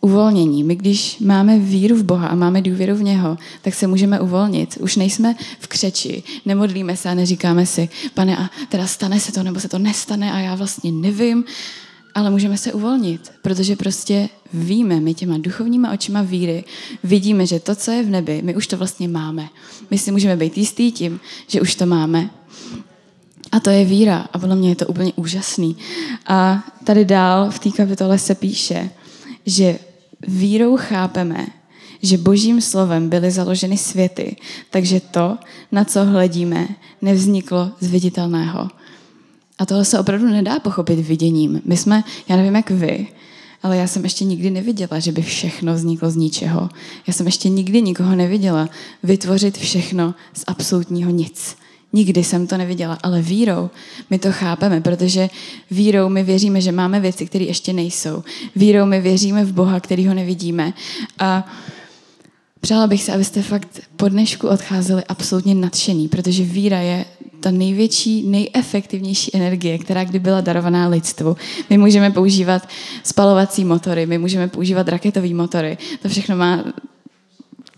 uvolnění. 0.00 0.64
My 0.64 0.76
když 0.76 1.18
máme 1.18 1.58
víru 1.58 1.96
v 1.96 2.02
Boha 2.02 2.28
a 2.28 2.34
máme 2.34 2.62
důvěru 2.62 2.96
v 2.96 3.02
něho, 3.02 3.38
tak 3.62 3.74
se 3.74 3.86
můžeme 3.86 4.20
uvolnit. 4.20 4.78
Už 4.80 4.96
nejsme 4.96 5.34
v 5.58 5.68
křeči, 5.68 6.22
nemodlíme 6.44 6.96
se 6.96 7.08
a 7.08 7.14
neříkáme 7.14 7.66
si, 7.66 7.88
pane, 8.14 8.36
a 8.36 8.50
teda 8.68 8.86
stane 8.86 9.20
se 9.20 9.32
to, 9.32 9.42
nebo 9.42 9.60
se 9.60 9.68
to 9.68 9.78
nestane 9.78 10.32
a 10.32 10.38
já 10.38 10.54
vlastně 10.54 10.92
nevím, 10.92 11.44
ale 12.14 12.30
můžeme 12.30 12.58
se 12.58 12.72
uvolnit, 12.72 13.32
protože 13.42 13.76
prostě 13.76 14.28
víme, 14.52 15.00
my 15.00 15.14
těma 15.14 15.38
duchovníma 15.38 15.92
očima 15.92 16.22
víry 16.22 16.64
vidíme, 17.04 17.46
že 17.46 17.60
to, 17.60 17.74
co 17.74 17.90
je 17.90 18.02
v 18.02 18.10
nebi, 18.10 18.42
my 18.42 18.56
už 18.56 18.66
to 18.66 18.76
vlastně 18.76 19.08
máme. 19.08 19.48
My 19.90 19.98
si 19.98 20.12
můžeme 20.12 20.36
být 20.36 20.58
jistý 20.58 20.92
tím, 20.92 21.20
že 21.46 21.60
už 21.60 21.74
to 21.74 21.86
máme. 21.86 22.30
A 23.52 23.60
to 23.60 23.70
je 23.70 23.84
víra. 23.84 24.28
A 24.32 24.38
podle 24.38 24.56
mě 24.56 24.68
je 24.68 24.76
to 24.76 24.86
úplně 24.86 25.12
úžasný. 25.16 25.76
A 26.26 26.64
tady 26.84 27.04
dál 27.04 27.50
v 27.50 27.58
té 27.58 27.70
kapitole 27.70 28.18
se 28.18 28.34
píše, 28.34 28.90
že 29.46 29.78
vírou 30.28 30.76
chápeme, 30.76 31.46
že 32.02 32.18
božím 32.18 32.60
slovem 32.60 33.08
byly 33.08 33.30
založeny 33.30 33.76
světy, 33.76 34.36
takže 34.70 35.00
to, 35.00 35.38
na 35.72 35.84
co 35.84 36.04
hledíme, 36.04 36.68
nevzniklo 37.02 37.70
z 37.80 37.86
viditelného. 37.86 38.68
A 39.58 39.66
tohle 39.66 39.84
se 39.84 39.98
opravdu 39.98 40.26
nedá 40.26 40.58
pochopit 40.58 40.96
viděním. 40.96 41.62
My 41.64 41.76
jsme, 41.76 42.04
já 42.28 42.36
nevím 42.36 42.54
jak 42.54 42.70
vy, 42.70 43.06
ale 43.62 43.76
já 43.76 43.86
jsem 43.86 44.04
ještě 44.04 44.24
nikdy 44.24 44.50
neviděla, 44.50 44.98
že 44.98 45.12
by 45.12 45.22
všechno 45.22 45.74
vzniklo 45.74 46.10
z 46.10 46.16
ničeho. 46.16 46.68
Já 47.06 47.12
jsem 47.12 47.26
ještě 47.26 47.48
nikdy 47.48 47.82
nikoho 47.82 48.16
neviděla 48.16 48.68
vytvořit 49.02 49.58
všechno 49.58 50.14
z 50.34 50.44
absolutního 50.46 51.10
nic. 51.10 51.56
Nikdy 51.92 52.24
jsem 52.24 52.46
to 52.46 52.56
neviděla, 52.56 52.98
ale 53.02 53.22
vírou 53.22 53.70
my 54.10 54.18
to 54.18 54.32
chápeme, 54.32 54.80
protože 54.80 55.30
vírou 55.70 56.08
my 56.08 56.22
věříme, 56.22 56.60
že 56.60 56.72
máme 56.72 57.00
věci, 57.00 57.26
které 57.26 57.44
ještě 57.44 57.72
nejsou. 57.72 58.22
Vírou 58.56 58.86
my 58.86 59.00
věříme 59.00 59.44
v 59.44 59.52
Boha, 59.52 59.80
který 59.80 60.06
ho 60.06 60.14
nevidíme. 60.14 60.72
A 61.18 61.46
přála 62.60 62.86
bych 62.86 63.02
se, 63.02 63.12
abyste 63.12 63.42
fakt 63.42 63.80
po 63.96 64.08
dnešku 64.08 64.48
odcházeli 64.48 65.04
absolutně 65.04 65.54
nadšený, 65.54 66.08
protože 66.08 66.44
víra 66.44 66.78
je 66.80 67.04
ta 67.44 67.50
největší, 67.50 68.22
nejefektivnější 68.22 69.36
energie, 69.36 69.78
která 69.78 70.04
kdy 70.04 70.18
byla 70.18 70.40
darovaná 70.40 70.88
lidstvu. 70.88 71.36
My 71.70 71.78
můžeme 71.78 72.10
používat 72.10 72.68
spalovací 73.02 73.64
motory, 73.64 74.06
my 74.06 74.18
můžeme 74.18 74.48
používat 74.48 74.88
raketové 74.88 75.34
motory. 75.34 75.78
To 76.02 76.08
všechno 76.08 76.36
má 76.36 76.64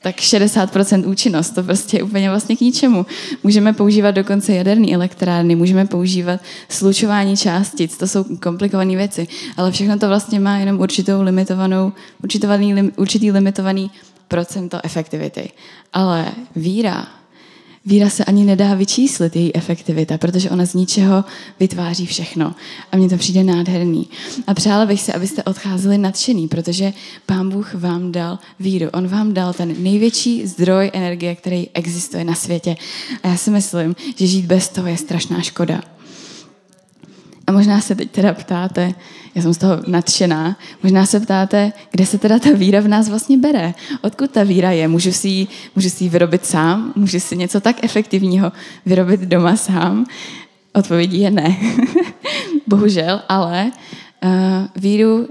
tak 0.03 0.17
60% 0.17 1.09
účinnost, 1.09 1.51
to 1.51 1.63
prostě 1.63 1.97
je 1.97 2.03
úplně 2.03 2.31
vlastně 2.31 2.57
k 2.57 2.61
ničemu. 2.61 3.07
Můžeme 3.43 3.73
používat 3.73 4.11
dokonce 4.11 4.55
jaderné 4.55 4.95
elektrárny, 4.95 5.57
můžeme 5.57 5.87
používat 5.87 6.41
slučování 6.69 7.37
částic, 7.37 7.97
to 7.97 8.07
jsou 8.07 8.25
komplikované 8.25 8.97
věci, 8.97 9.29
ale 9.57 9.73
všechno 9.73 9.99
to 9.99 10.09
vlastně 10.09 10.41
má 10.41 10.59
jenom 10.59 10.81
určitou 10.81 11.23
limitovanou, 11.23 11.93
určitý 12.97 13.31
limitovaný 13.31 13.91
procento 14.29 14.81
efektivity. 14.85 15.51
Ale 15.93 16.27
víra 16.57 17.07
víra 17.87 18.11
se 18.11 18.25
ani 18.25 18.45
nedá 18.45 18.75
vyčíslit, 18.75 19.37
její 19.37 19.57
efektivita, 19.57 20.19
protože 20.19 20.51
ona 20.51 20.67
z 20.67 20.75
ničeho 20.75 21.25
vytváří 21.61 22.07
všechno. 22.07 22.55
A 22.93 22.97
mně 22.97 23.09
to 23.09 23.17
přijde 23.17 23.45
nádherný. 23.45 24.09
A 24.47 24.55
přála 24.55 24.87
bych 24.87 25.03
se, 25.03 25.13
abyste 25.13 25.43
odcházeli 25.43 25.99
nadšený, 25.99 26.49
protože 26.49 26.93
Pán 27.27 27.51
Bůh 27.51 27.75
vám 27.75 28.13
dal 28.13 28.39
víru. 28.61 28.89
On 28.93 29.09
vám 29.09 29.35
dal 29.35 29.53
ten 29.53 29.75
největší 29.79 30.47
zdroj 30.47 30.91
energie, 30.93 31.35
který 31.35 31.69
existuje 31.75 32.25
na 32.25 32.35
světě. 32.35 32.77
A 33.23 33.29
já 33.29 33.37
si 33.37 33.51
myslím, 33.51 33.97
že 34.17 34.27
žít 34.27 34.45
bez 34.45 34.69
toho 34.69 34.89
je 34.89 34.97
strašná 34.97 35.41
škoda. 35.41 35.83
A 37.47 37.53
možná 37.53 37.81
se 37.81 37.95
teď 37.95 38.11
teda 38.11 38.35
ptáte, 38.35 38.95
já 39.37 39.43
jsem 39.43 39.55
z 39.55 39.59
toho 39.59 39.83
nadšená, 39.87 40.57
možná 40.83 41.07
se 41.07 41.21
ptáte, 41.21 41.73
kde 41.91 42.07
se 42.07 42.19
teda 42.19 42.39
ta 42.39 42.51
víra 42.53 42.81
v 42.81 42.89
nás 42.89 43.09
vlastně 43.09 43.39
bere. 43.39 43.75
Odkud 44.03 44.31
ta 44.31 44.43
víra 44.43 44.71
je? 44.71 44.89
Můžu 44.89 45.13
si 45.13 45.29
ji, 45.29 45.47
můžu 45.75 45.91
si 45.91 46.05
ji 46.05 46.11
vyrobit 46.11 46.47
sám? 46.47 46.93
Můžu 46.97 47.21
si 47.21 47.37
něco 47.37 47.61
tak 47.61 47.85
efektivního 47.85 48.53
vyrobit 48.87 49.21
doma 49.21 49.57
sám? 49.57 50.07
Odpovědí 50.73 51.21
je 51.21 51.31
ne. 51.31 51.57
Bohužel, 52.67 53.23
ale 53.29 53.71
uh, 54.25 54.31
víru, 54.77 55.29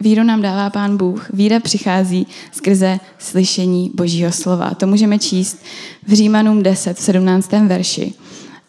víru 0.00 0.22
nám 0.22 0.42
dává 0.42 0.70
Pán 0.70 0.96
Bůh. 0.96 1.30
Víra 1.32 1.60
přichází 1.60 2.26
skrze 2.52 3.00
slyšení 3.18 3.90
Božího 3.94 4.32
slova. 4.32 4.70
To 4.70 4.86
můžeme 4.86 5.18
číst 5.18 5.64
v 6.06 6.12
Římanům 6.12 6.62
10, 6.62 6.96
v 6.96 7.02
17. 7.02 7.52
verši. 7.52 8.12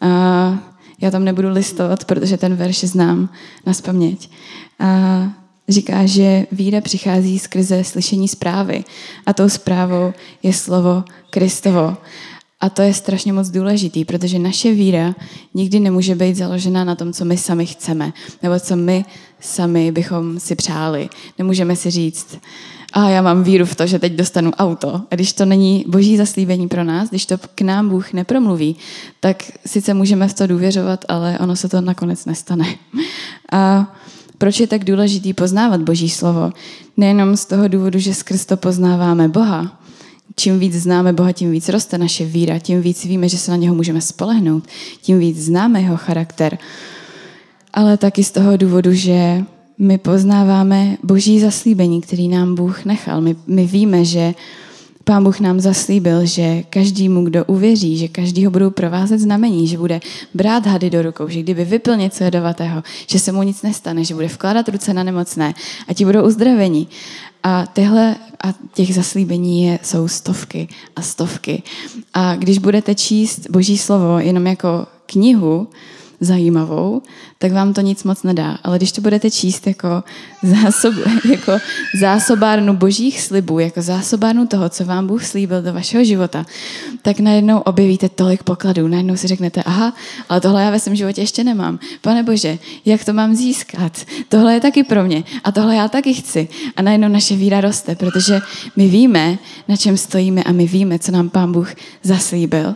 Uh, 0.02 0.58
já 1.00 1.10
tam 1.10 1.24
nebudu 1.24 1.48
listovat, 1.48 2.04
protože 2.04 2.36
ten 2.36 2.56
verš 2.56 2.84
znám 2.84 3.28
na 3.66 3.72
spaměť. 3.72 4.30
A 4.78 5.22
říká, 5.68 6.06
že 6.06 6.46
víra 6.52 6.80
přichází 6.80 7.38
skrze 7.38 7.84
slyšení 7.84 8.28
zprávy 8.28 8.84
a 9.26 9.32
tou 9.32 9.48
zprávou 9.48 10.12
je 10.42 10.52
slovo 10.52 11.04
Kristovo. 11.30 11.96
A 12.60 12.68
to 12.68 12.82
je 12.82 12.94
strašně 12.94 13.32
moc 13.32 13.48
důležitý, 13.48 14.04
protože 14.04 14.38
naše 14.38 14.72
víra 14.72 15.14
nikdy 15.54 15.80
nemůže 15.80 16.14
být 16.14 16.36
založena 16.36 16.84
na 16.84 16.94
tom, 16.94 17.12
co 17.12 17.24
my 17.24 17.36
sami 17.36 17.66
chceme, 17.66 18.12
nebo 18.42 18.60
co 18.60 18.76
my 18.76 19.04
sami 19.40 19.92
bychom 19.92 20.40
si 20.40 20.54
přáli. 20.54 21.08
Nemůžeme 21.38 21.76
si 21.76 21.90
říct, 21.90 22.38
a 22.92 23.08
já 23.08 23.22
mám 23.22 23.42
víru 23.42 23.66
v 23.66 23.74
to, 23.74 23.86
že 23.86 23.98
teď 23.98 24.12
dostanu 24.12 24.50
auto. 24.50 25.02
A 25.10 25.14
když 25.14 25.32
to 25.32 25.44
není 25.44 25.84
boží 25.88 26.16
zaslíbení 26.16 26.68
pro 26.68 26.84
nás, 26.84 27.08
když 27.08 27.26
to 27.26 27.38
k 27.54 27.60
nám 27.60 27.88
Bůh 27.88 28.12
nepromluví, 28.12 28.76
tak 29.20 29.42
sice 29.66 29.94
můžeme 29.94 30.28
v 30.28 30.34
to 30.34 30.46
důvěřovat, 30.46 31.04
ale 31.08 31.38
ono 31.38 31.56
se 31.56 31.68
to 31.68 31.80
nakonec 31.80 32.24
nestane. 32.24 32.64
A 33.52 33.94
proč 34.38 34.60
je 34.60 34.66
tak 34.66 34.84
důležitý 34.84 35.32
poznávat 35.32 35.80
Boží 35.80 36.08
slovo? 36.08 36.52
Nejenom 36.96 37.36
z 37.36 37.46
toho 37.46 37.68
důvodu, 37.68 37.98
že 37.98 38.14
skrz 38.14 38.46
to 38.46 38.56
poznáváme 38.56 39.28
Boha. 39.28 39.80
Čím 40.36 40.58
víc 40.58 40.74
známe 40.74 41.12
Boha, 41.12 41.32
tím 41.32 41.50
víc 41.50 41.68
roste 41.68 41.98
naše 41.98 42.24
víra, 42.24 42.58
tím 42.58 42.82
víc 42.82 43.04
víme, 43.04 43.28
že 43.28 43.38
se 43.38 43.50
na 43.50 43.56
něho 43.56 43.74
můžeme 43.74 44.00
spolehnout, 44.00 44.64
tím 45.02 45.18
víc 45.18 45.44
známe 45.44 45.80
jeho 45.80 45.96
charakter. 45.96 46.58
Ale 47.74 47.96
taky 47.96 48.24
z 48.24 48.30
toho 48.30 48.56
důvodu, 48.56 48.92
že 48.92 49.44
my 49.78 49.98
poznáváme 49.98 50.96
boží 51.02 51.40
zaslíbení, 51.40 52.00
který 52.00 52.28
nám 52.28 52.54
Bůh 52.54 52.84
nechal. 52.84 53.20
My, 53.20 53.36
my 53.46 53.66
víme, 53.66 54.04
že 54.04 54.34
Pán 55.04 55.24
Bůh 55.24 55.40
nám 55.40 55.60
zaslíbil, 55.60 56.26
že 56.26 56.62
každému, 56.70 57.24
kdo 57.24 57.44
uvěří, 57.44 57.96
že 57.98 58.08
každý 58.08 58.44
ho 58.44 58.50
budou 58.50 58.70
provázet 58.70 59.20
znamení, 59.20 59.68
že 59.68 59.78
bude 59.78 60.00
brát 60.34 60.66
hady 60.66 60.90
do 60.90 61.02
rukou, 61.02 61.28
že 61.28 61.42
kdyby 61.42 61.64
vypil 61.64 61.96
něco 61.96 62.24
jedovatého, 62.24 62.82
že 63.06 63.18
se 63.18 63.32
mu 63.32 63.42
nic 63.42 63.62
nestane, 63.62 64.04
že 64.04 64.14
bude 64.14 64.26
vkládat 64.26 64.68
ruce 64.68 64.94
na 64.94 65.02
nemocné 65.02 65.54
a 65.88 65.94
ti 65.94 66.04
budou 66.04 66.26
uzdraveni. 66.26 66.86
A 67.42 67.66
tyhle 67.66 68.16
a 68.44 68.54
těch 68.74 68.94
zaslíbení 68.94 69.64
je, 69.64 69.78
jsou 69.82 70.08
stovky 70.08 70.68
a 70.96 71.02
stovky. 71.02 71.62
A 72.14 72.36
když 72.36 72.58
budete 72.58 72.94
číst 72.94 73.50
Boží 73.50 73.78
slovo 73.78 74.18
jenom 74.18 74.46
jako 74.46 74.86
knihu, 75.06 75.68
zajímavou, 76.20 77.02
tak 77.38 77.52
vám 77.52 77.74
to 77.74 77.80
nic 77.80 78.04
moc 78.04 78.22
nedá. 78.22 78.58
Ale 78.64 78.76
když 78.76 78.92
to 78.92 79.00
budete 79.00 79.30
číst 79.30 79.66
jako, 79.66 79.88
zásob, 80.42 80.94
jako 81.30 81.52
zásobárnu 82.00 82.76
božích 82.76 83.20
slibů, 83.20 83.58
jako 83.58 83.82
zásobárnu 83.82 84.46
toho, 84.46 84.68
co 84.68 84.84
vám 84.84 85.06
Bůh 85.06 85.24
slíbil 85.24 85.62
do 85.62 85.72
vašeho 85.72 86.04
života, 86.04 86.46
tak 87.02 87.20
najednou 87.20 87.58
objevíte 87.58 88.08
tolik 88.08 88.42
pokladů. 88.42 88.88
Najednou 88.88 89.16
si 89.16 89.26
řeknete, 89.26 89.62
aha, 89.62 89.94
ale 90.28 90.40
tohle 90.40 90.62
já 90.62 90.70
ve 90.70 90.80
svém 90.80 90.96
životě 90.96 91.20
ještě 91.20 91.44
nemám. 91.44 91.78
Pane 92.00 92.22
Bože, 92.22 92.58
jak 92.84 93.04
to 93.04 93.12
mám 93.12 93.34
získat? 93.34 93.92
Tohle 94.28 94.54
je 94.54 94.60
taky 94.60 94.84
pro 94.84 95.04
mě 95.04 95.24
a 95.44 95.52
tohle 95.52 95.76
já 95.76 95.88
taky 95.88 96.14
chci. 96.14 96.48
A 96.76 96.82
najednou 96.82 97.08
naše 97.08 97.36
víra 97.36 97.60
roste, 97.60 97.94
protože 97.94 98.40
my 98.76 98.88
víme, 98.88 99.38
na 99.68 99.76
čem 99.76 99.96
stojíme 99.96 100.42
a 100.44 100.52
my 100.52 100.66
víme, 100.66 100.98
co 100.98 101.12
nám 101.12 101.30
Pán 101.30 101.52
Bůh 101.52 101.74
zaslíbil. 102.02 102.74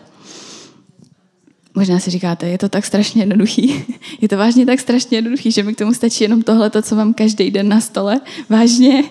Možná 1.74 1.98
si 1.98 2.10
říkáte, 2.10 2.48
je 2.48 2.58
to 2.58 2.68
tak 2.68 2.86
strašně 2.86 3.22
jednoduchý. 3.22 3.84
Je 4.20 4.28
to 4.28 4.36
vážně 4.36 4.66
tak 4.66 4.80
strašně 4.80 5.18
jednoduchý, 5.18 5.50
že 5.50 5.62
mi 5.62 5.74
k 5.74 5.78
tomu 5.78 5.94
stačí 5.94 6.24
jenom 6.24 6.42
tohle, 6.42 6.70
to, 6.70 6.82
co 6.82 6.96
mám 6.96 7.14
každý 7.14 7.50
den 7.50 7.68
na 7.68 7.80
stole. 7.80 8.20
Vážně. 8.48 9.04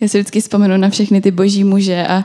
Já 0.00 0.08
si 0.08 0.18
vždycky 0.18 0.40
vzpomenu 0.40 0.76
na 0.76 0.90
všechny 0.90 1.20
ty 1.20 1.30
boží 1.30 1.64
muže 1.64 2.06
a 2.06 2.24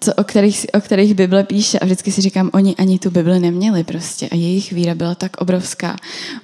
co, 0.00 0.14
o, 0.14 0.24
kterých, 0.24 0.66
o 0.74 0.80
kterých 0.80 1.14
Bible 1.14 1.44
píše 1.44 1.78
a 1.78 1.84
vždycky 1.84 2.12
si 2.12 2.20
říkám, 2.20 2.50
oni 2.52 2.76
ani 2.76 2.98
tu 2.98 3.10
Bibli 3.10 3.40
neměli 3.40 3.84
prostě 3.84 4.28
a 4.28 4.34
jejich 4.34 4.72
víra 4.72 4.94
byla 4.94 5.14
tak 5.14 5.36
obrovská. 5.36 5.96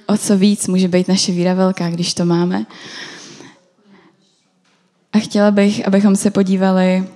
O 0.05 0.17
co 0.17 0.37
víc 0.37 0.67
může 0.67 0.87
být 0.87 1.07
naše 1.07 1.31
víra 1.31 1.53
velká, 1.53 1.89
když 1.89 2.13
to 2.13 2.25
máme. 2.25 2.65
A 5.13 5.19
chtěla 5.19 5.51
bych, 5.51 5.87
abychom 5.87 6.15
se 6.15 6.31
podívali 6.31 7.07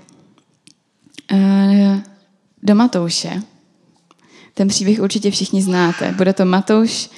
uh, 1.31 1.97
do 2.63 2.75
Matouše. 2.75 3.41
Ten 4.53 4.67
příběh 4.67 4.99
určitě 4.99 5.31
všichni 5.31 5.61
znáte. 5.61 6.11
Bude 6.11 6.33
to 6.33 6.45
Matouš 6.45 7.09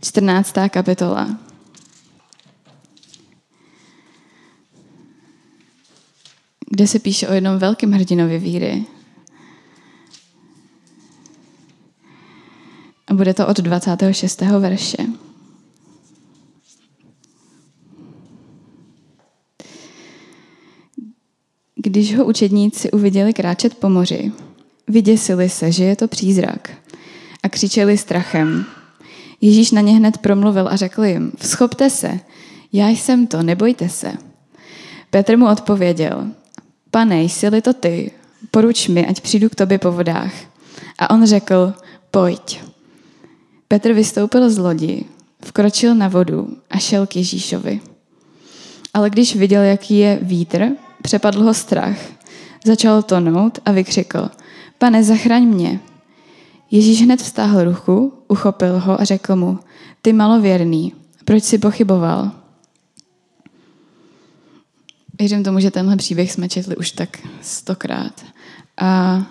14. 0.00 0.54
kapitola. 0.70 1.38
kde 6.74 6.86
se 6.86 6.98
píše 6.98 7.28
o 7.28 7.32
jednom 7.32 7.58
velkém 7.58 7.92
hrdinovi 7.92 8.38
víry. 8.38 8.84
A 13.06 13.14
bude 13.14 13.34
to 13.34 13.46
od 13.46 13.56
26. 13.56 14.40
verše. 14.40 14.96
Když 21.76 22.16
ho 22.16 22.24
učedníci 22.24 22.90
uviděli 22.90 23.32
kráčet 23.32 23.74
po 23.74 23.88
moři, 23.88 24.32
vyděsili 24.88 25.48
se, 25.48 25.72
že 25.72 25.84
je 25.84 25.96
to 25.96 26.08
přízrak 26.08 26.81
a 27.42 27.48
křičeli 27.48 27.98
strachem. 27.98 28.64
Ježíš 29.40 29.70
na 29.70 29.80
ně 29.80 29.92
hned 29.92 30.18
promluvil 30.18 30.68
a 30.68 30.76
řekl 30.76 31.04
jim, 31.04 31.32
vzchopte 31.38 31.90
se, 31.90 32.20
já 32.72 32.88
jsem 32.88 33.26
to, 33.26 33.42
nebojte 33.42 33.88
se. 33.88 34.12
Petr 35.10 35.36
mu 35.36 35.48
odpověděl, 35.48 36.26
pane, 36.90 37.22
jsi 37.22 37.62
to 37.62 37.72
ty, 37.72 38.10
poruč 38.50 38.88
mi, 38.88 39.06
ať 39.06 39.20
přijdu 39.20 39.48
k 39.48 39.54
tobě 39.54 39.78
po 39.78 39.92
vodách. 39.92 40.32
A 40.98 41.10
on 41.10 41.26
řekl, 41.26 41.74
pojď. 42.10 42.60
Petr 43.68 43.92
vystoupil 43.92 44.50
z 44.50 44.58
lodi, 44.58 45.04
vkročil 45.44 45.94
na 45.94 46.08
vodu 46.08 46.56
a 46.70 46.78
šel 46.78 47.06
k 47.06 47.16
Ježíšovi. 47.16 47.80
Ale 48.94 49.10
když 49.10 49.36
viděl, 49.36 49.62
jaký 49.62 49.98
je 49.98 50.18
vítr, 50.22 50.68
přepadl 51.02 51.42
ho 51.42 51.54
strach. 51.54 51.96
Začal 52.64 53.02
tonout 53.02 53.58
a 53.64 53.72
vykřikl, 53.72 54.30
pane, 54.78 55.04
zachraň 55.04 55.42
mě. 55.42 55.80
Ježíš 56.72 57.02
hned 57.02 57.22
vztáhl 57.22 57.64
ruchu, 57.64 58.12
uchopil 58.28 58.80
ho 58.80 59.00
a 59.00 59.04
řekl 59.04 59.36
mu, 59.36 59.58
ty 60.02 60.12
malověrný, 60.12 60.92
proč 61.24 61.44
si 61.44 61.58
pochyboval? 61.58 62.30
Věřím 65.18 65.44
tomu, 65.44 65.60
že 65.60 65.70
tenhle 65.70 65.96
příběh 65.96 66.32
jsme 66.32 66.48
četli 66.48 66.76
už 66.76 66.90
tak 66.90 67.18
stokrát. 67.40 68.24
A 68.80 69.22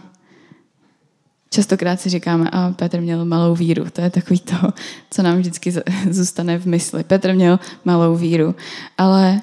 častokrát 1.50 2.02
si 2.02 2.10
říkáme, 2.10 2.50
a 2.50 2.72
Petr 2.72 3.02
měl 3.02 3.26
malou 3.26 3.56
víru. 3.56 3.86
To 3.94 4.02
je 4.02 4.10
takový 4.10 4.40
to, 4.40 4.56
co 5.12 5.24
nám 5.24 5.38
vždycky 5.38 5.74
zůstane 6.10 6.60
v 6.60 6.66
mysli. 6.66 7.04
Petr 7.04 7.34
měl 7.34 7.60
malou 7.86 8.16
víru. 8.16 8.56
Ale 8.98 9.42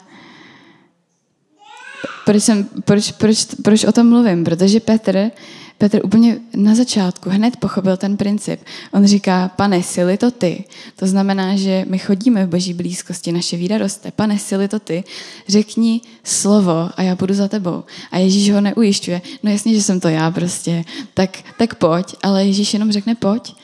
proč, 2.25 2.43
jsem, 2.43 2.65
proč, 2.65 3.13
proč, 3.13 3.45
proč 3.45 3.85
o 3.85 3.93
tom 3.93 4.09
mluvím? 4.09 4.45
Protože 4.45 4.81
Petr 4.81 5.31
Petr 5.79 6.01
úplně 6.05 6.39
na 6.57 6.75
začátku 6.75 7.31
hned 7.31 7.57
pochopil 7.57 7.97
ten 7.97 8.17
princip. 8.17 8.61
On 8.93 9.07
říká, 9.07 9.49
pane, 9.49 9.83
sily 9.83 10.17
to 10.17 10.31
ty. 10.31 10.65
To 10.97 11.07
znamená, 11.07 11.57
že 11.57 11.85
my 11.89 11.99
chodíme 11.99 12.47
v 12.47 12.49
boží 12.49 12.75
blízkosti, 12.75 13.33
naše 13.33 13.57
víra 13.57 13.79
roste. 13.79 14.11
Pane, 14.11 14.39
sily 14.39 14.69
to 14.69 14.79
ty. 14.79 15.05
Řekni 15.49 16.01
slovo 16.25 16.91
a 16.97 17.03
já 17.03 17.15
budu 17.15 17.35
za 17.35 17.49
tebou. 17.49 17.85
A 18.11 18.19
Ježíš 18.19 18.51
ho 18.51 18.61
neujišťuje. 18.61 19.23
No 19.43 19.51
jasně, 19.51 19.75
že 19.75 19.83
jsem 19.83 20.01
to 20.01 20.09
já 20.09 20.31
prostě. 20.31 20.85
Tak, 21.15 21.39
tak 21.59 21.75
pojď. 21.75 22.15
Ale 22.23 22.47
Ježíš 22.47 22.75
jenom 22.75 22.93
řekne 22.93 23.15
pojď. 23.15 23.55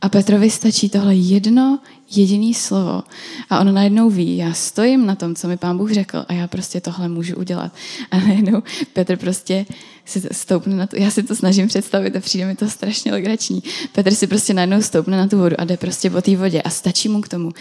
A 0.00 0.08
Petrovi 0.08 0.50
stačí 0.50 0.88
tohle 0.88 1.14
jedno 1.14 1.78
jediný 2.10 2.54
slovo. 2.54 3.02
A 3.50 3.60
on 3.60 3.74
najednou 3.74 4.10
ví, 4.10 4.36
já 4.36 4.52
stojím 4.52 5.06
na 5.06 5.14
tom, 5.14 5.34
co 5.34 5.48
mi 5.48 5.56
pán 5.56 5.78
Bůh 5.78 5.92
řekl 5.92 6.24
a 6.28 6.32
já 6.32 6.48
prostě 6.48 6.80
tohle 6.80 7.08
můžu 7.08 7.36
udělat. 7.36 7.72
A 8.10 8.18
najednou 8.18 8.62
Petr 8.92 9.16
prostě 9.16 9.66
si 10.04 10.22
stoupne 10.32 10.76
na 10.76 10.86
to, 10.86 10.96
já 10.96 11.10
si 11.10 11.22
to 11.22 11.36
snažím 11.36 11.68
představit 11.68 12.16
a 12.16 12.20
přijde 12.20 12.46
mi 12.46 12.56
to 12.56 12.70
strašně 12.70 13.12
legrační. 13.12 13.62
Petr 13.92 14.14
si 14.14 14.26
prostě 14.26 14.54
najednou 14.54 14.82
stoupne 14.82 15.16
na 15.16 15.26
tu 15.26 15.38
vodu 15.38 15.60
a 15.60 15.64
jde 15.64 15.76
prostě 15.76 16.10
po 16.10 16.20
té 16.22 16.36
vodě 16.36 16.62
a 16.62 16.70
stačí 16.70 17.08
mu 17.08 17.20
k 17.20 17.28
tomu 17.28 17.52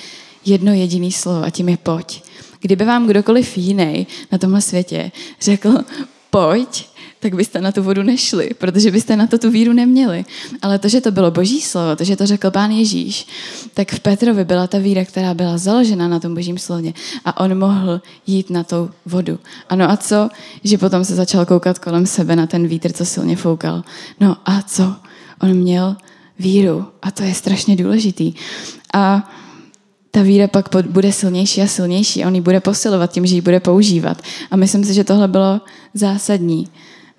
jedno 0.45 0.73
jediný 0.73 1.11
slovo 1.11 1.43
a 1.43 1.49
tím 1.49 1.69
je 1.69 1.77
pojď. 1.77 2.23
Kdyby 2.61 2.85
vám 2.85 3.07
kdokoliv 3.07 3.57
jiný 3.57 4.07
na 4.31 4.37
tomhle 4.37 4.61
světě 4.61 5.11
řekl 5.41 5.77
pojď, 6.35 6.87
tak 7.19 7.35
byste 7.35 7.61
na 7.61 7.71
tu 7.71 7.83
vodu 7.83 8.03
nešli, 8.03 8.51
protože 8.57 8.91
byste 8.91 9.15
na 9.15 9.27
to 9.27 9.37
tu 9.37 9.51
víru 9.51 9.73
neměli. 9.73 10.25
Ale 10.61 10.79
to, 10.79 10.87
že 10.87 11.01
to 11.01 11.11
bylo 11.11 11.31
boží 11.31 11.61
slovo, 11.61 11.95
to, 11.95 12.03
že 12.03 12.15
to 12.15 12.25
řekl 12.25 12.51
pán 12.51 12.71
Ježíš, 12.71 13.27
tak 13.73 13.91
v 13.91 13.99
Petrovi 13.99 14.45
byla 14.45 14.67
ta 14.67 14.77
víra, 14.77 15.05
která 15.05 15.33
byla 15.33 15.57
založena 15.57 16.07
na 16.07 16.19
tom 16.19 16.35
božím 16.35 16.57
slově 16.57 16.93
a 17.25 17.39
on 17.39 17.59
mohl 17.59 18.01
jít 18.27 18.49
na 18.49 18.63
tu 18.63 18.91
vodu. 19.05 19.39
Ano 19.69 19.91
a 19.91 19.97
co? 19.97 20.29
Že 20.63 20.77
potom 20.77 21.05
se 21.05 21.15
začal 21.15 21.45
koukat 21.45 21.79
kolem 21.79 22.05
sebe 22.05 22.35
na 22.35 22.47
ten 22.47 22.67
vítr, 22.67 22.91
co 22.91 23.05
silně 23.05 23.35
foukal. 23.35 23.83
No 24.19 24.37
a 24.45 24.61
co? 24.61 24.95
On 25.41 25.53
měl 25.53 25.95
víru 26.39 26.85
a 27.01 27.11
to 27.11 27.23
je 27.23 27.33
strašně 27.33 27.75
důležitý. 27.75 28.33
A 28.93 29.31
ta 30.15 30.21
víra 30.21 30.47
pak 30.47 30.69
bude 30.89 31.11
silnější 31.11 31.61
a 31.61 31.67
silnější. 31.67 32.25
On 32.25 32.35
ji 32.35 32.41
bude 32.41 32.59
posilovat 32.59 33.11
tím, 33.11 33.25
že 33.25 33.35
ji 33.35 33.41
bude 33.41 33.59
používat. 33.59 34.21
A 34.51 34.55
myslím 34.55 34.83
si, 34.83 34.93
že 34.93 35.03
tohle 35.03 35.27
bylo 35.27 35.61
zásadní 35.93 36.67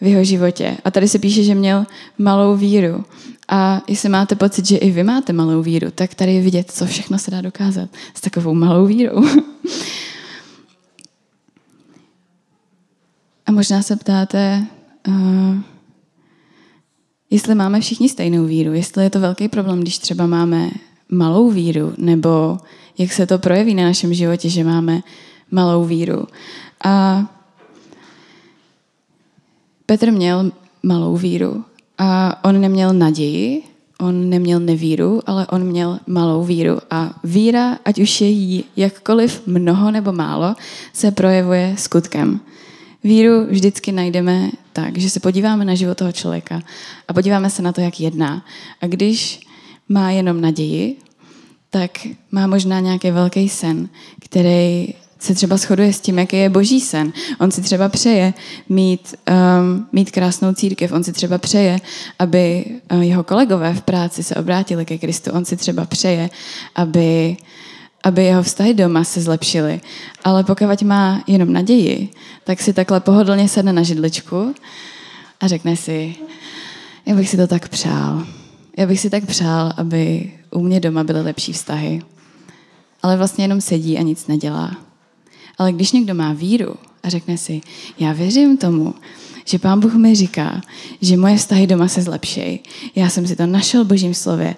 v 0.01 0.07
jeho 0.07 0.25
životě. 0.25 0.77
A 0.85 0.91
tady 0.91 1.09
se 1.09 1.19
píše, 1.19 1.43
že 1.43 1.55
měl 1.55 1.87
malou 2.19 2.57
víru. 2.57 3.05
A 3.49 3.83
jestli 3.89 4.09
máte 4.09 4.35
pocit, 4.35 4.67
že 4.67 4.77
i 4.77 4.91
vy 4.91 5.05
máte 5.05 5.33
malou 5.33 5.63
víru, 5.63 5.91
tak 5.95 6.15
tady 6.15 6.35
je 6.35 6.43
vidět, 6.43 6.71
co 6.71 6.87
všechno 6.87 7.19
se 7.19 7.31
dá 7.31 7.41
dokázat 7.41 7.89
s 8.15 8.21
takovou 8.21 8.55
malou 8.55 8.87
vírou. 8.87 9.25
A 13.47 13.53
možná 13.53 13.83
se 13.83 13.97
ptáte, 13.97 14.67
uh, 15.09 15.57
jestli 17.31 17.55
máme 17.55 17.81
všichni 17.81 18.09
stejnou 18.09 18.45
víru, 18.45 18.73
jestli 18.73 19.05
je 19.05 19.11
to 19.11 19.21
velký 19.21 19.49
problém, 19.49 19.81
když 19.81 19.99
třeba 19.99 20.27
máme 20.27 20.71
malou 21.09 21.51
víru, 21.51 21.95
nebo 21.99 22.59
jak 22.99 23.13
se 23.13 23.27
to 23.27 23.39
projeví 23.39 23.75
na 23.75 23.83
našem 23.83 24.15
životě, 24.15 24.49
že 24.49 24.65
máme 24.65 25.01
malou 25.51 25.85
víru. 25.85 26.27
A 26.85 27.25
Petr 29.87 30.13
měl 30.13 30.53
malou 30.83 31.17
víru 31.17 31.65
a 31.99 32.41
on 32.45 32.61
neměl 32.61 32.93
naději, 32.93 33.63
on 34.01 34.31
neměl 34.31 34.61
nevíru, 34.61 35.23
ale 35.27 35.47
on 35.47 35.65
měl 35.65 35.99
malou 36.07 36.45
víru. 36.45 36.79
A 36.91 37.21
víra, 37.25 37.79
ať 37.85 37.99
už 37.99 38.21
je 38.21 38.29
jí 38.29 38.65
jakkoliv 38.77 39.47
mnoho 39.47 39.91
nebo 39.91 40.13
málo, 40.13 40.55
se 40.93 41.11
projevuje 41.11 41.75
skutkem. 41.79 42.41
Víru 43.05 43.47
vždycky 43.47 43.93
najdeme 43.93 44.51
tak, 44.73 44.99
že 44.99 45.11
se 45.11 45.21
podíváme 45.21 45.65
na 45.65 45.75
život 45.75 45.99
toho 45.99 46.13
člověka 46.13 46.63
a 47.09 47.13
podíváme 47.13 47.51
se 47.51 47.63
na 47.63 47.73
to, 47.73 47.81
jak 47.81 48.01
jedná. 48.01 48.45
A 48.81 48.87
když 48.87 49.41
má 49.89 50.11
jenom 50.11 50.41
naději, 50.41 50.97
tak 51.71 51.91
má 52.31 52.47
možná 52.47 52.81
nějaký 52.81 53.11
velký 53.11 53.49
sen, 53.49 53.89
který 54.21 54.89
se 55.19 55.35
třeba 55.35 55.57
shoduje 55.57 55.93
s 55.93 56.01
tím, 56.01 56.19
jaký 56.19 56.37
je 56.37 56.49
boží 56.49 56.81
sen. 56.81 57.13
On 57.41 57.51
si 57.51 57.63
třeba 57.63 57.89
přeje 57.89 58.35
mít, 58.69 59.15
um, 59.61 59.87
mít 59.93 60.11
krásnou 60.11 60.55
církev, 60.55 60.93
on 60.93 61.05
si 61.05 61.13
třeba 61.13 61.39
přeje, 61.39 61.81
aby 62.19 62.65
uh, 62.93 63.01
jeho 63.01 63.25
kolegové 63.25 63.75
v 63.75 63.83
práci 63.83 64.23
se 64.23 64.35
obrátili 64.35 64.85
ke 64.85 64.99
Kristu, 64.99 65.31
on 65.31 65.45
si 65.45 65.57
třeba 65.57 65.85
přeje, 65.85 66.31
aby, 66.75 67.37
aby 68.03 68.25
jeho 68.25 68.43
vztahy 68.43 68.75
doma 68.75 69.05
se 69.05 69.21
zlepšily. 69.21 69.81
Ale 70.25 70.45
pokud 70.45 70.83
má 70.83 71.23
jenom 71.27 71.53
naději, 71.53 72.09
tak 72.45 72.61
si 72.61 72.73
takhle 72.73 73.01
pohodlně 73.01 73.49
sedne 73.49 73.73
na 73.73 73.83
židličku 73.83 74.55
a 75.41 75.49
řekne 75.49 75.77
si, 75.77 76.15
já 77.07 77.15
bych 77.15 77.29
si 77.29 77.37
to 77.37 77.47
tak 77.47 77.69
přál. 77.69 78.27
Já 78.77 78.87
bych 78.87 79.01
si 79.01 79.11
tak 79.11 79.27
přál, 79.27 79.73
aby 79.77 80.33
u 80.51 80.61
mě 80.61 80.81
doma 80.81 81.05
byly 81.05 81.23
lepší 81.23 81.53
vztahy. 81.53 82.03
Ale 83.03 83.17
vlastně 83.17 83.45
jenom 83.45 83.61
sedí 83.61 83.99
a 83.99 84.03
nic 84.03 84.27
nedělá. 84.27 84.77
Ale 85.59 85.73
když 85.73 85.93
někdo 85.93 86.15
má 86.15 86.33
víru 86.33 86.75
a 87.03 87.09
řekne 87.09 87.39
si, 87.39 87.61
já 87.99 88.13
věřím 88.13 88.57
tomu, 88.57 88.95
že 89.45 89.59
Pán 89.59 89.81
Bůh 89.81 89.95
mi 89.95 90.15
říká, 90.15 90.61
že 91.01 91.17
moje 91.17 91.37
vztahy 91.37 91.67
doma 91.67 91.89
se 91.89 92.03
zlepší. 92.03 92.63
Já 92.95 93.09
jsem 93.09 93.27
si 93.27 93.37
to 93.37 93.47
našel 93.47 93.85
v 93.85 93.87
Božím 93.87 94.15
slově, 94.15 94.57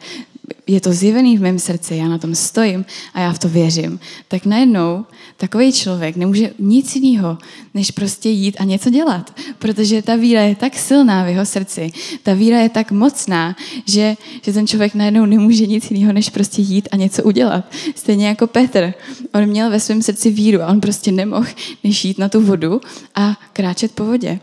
je 0.67 0.81
to 0.81 0.93
zjevený 0.93 1.39
v 1.39 1.41
mém 1.41 1.59
srdci, 1.59 1.97
já 1.97 2.09
na 2.09 2.19
tom 2.19 2.35
stojím 2.35 2.85
a 3.15 3.21
já 3.21 3.33
v 3.33 3.39
to 3.39 3.49
věřím, 3.49 4.01
tak 4.29 4.47
najednou 4.47 5.05
takový 5.37 5.73
člověk 5.73 6.17
nemůže 6.17 6.51
nic 6.59 6.97
jiného, 6.97 7.39
než 7.75 7.91
prostě 7.91 8.29
jít 8.29 8.57
a 8.61 8.65
něco 8.65 8.91
dělat. 8.91 9.35
Protože 9.59 10.03
ta 10.03 10.17
víra 10.17 10.43
je 10.43 10.55
tak 10.55 10.77
silná 10.77 11.25
v 11.25 11.29
jeho 11.29 11.47
srdci, 11.47 11.93
ta 12.23 12.35
víra 12.35 12.61
je 12.61 12.69
tak 12.69 12.93
mocná, 12.93 13.57
že, 13.87 14.17
že 14.43 14.53
ten 14.53 14.67
člověk 14.67 14.95
najednou 14.95 15.27
nemůže 15.27 15.67
nic 15.67 15.91
jiného, 15.91 16.13
než 16.13 16.31
prostě 16.31 16.63
jít 16.63 16.89
a 16.93 16.97
něco 16.97 17.23
udělat. 17.23 17.73
Stejně 17.95 18.27
jako 18.27 18.47
Petr. 18.47 18.95
On 19.35 19.47
měl 19.47 19.71
ve 19.71 19.81
svém 19.81 20.03
srdci 20.03 20.31
víru 20.31 20.63
a 20.63 20.67
on 20.67 20.81
prostě 20.81 21.13
nemohl 21.13 21.47
než 21.85 22.05
jít 22.05 22.19
na 22.19 22.29
tu 22.29 22.41
vodu 22.41 22.81
a 23.15 23.37
kráčet 23.53 23.93
po 23.93 24.05
vodě. 24.05 24.41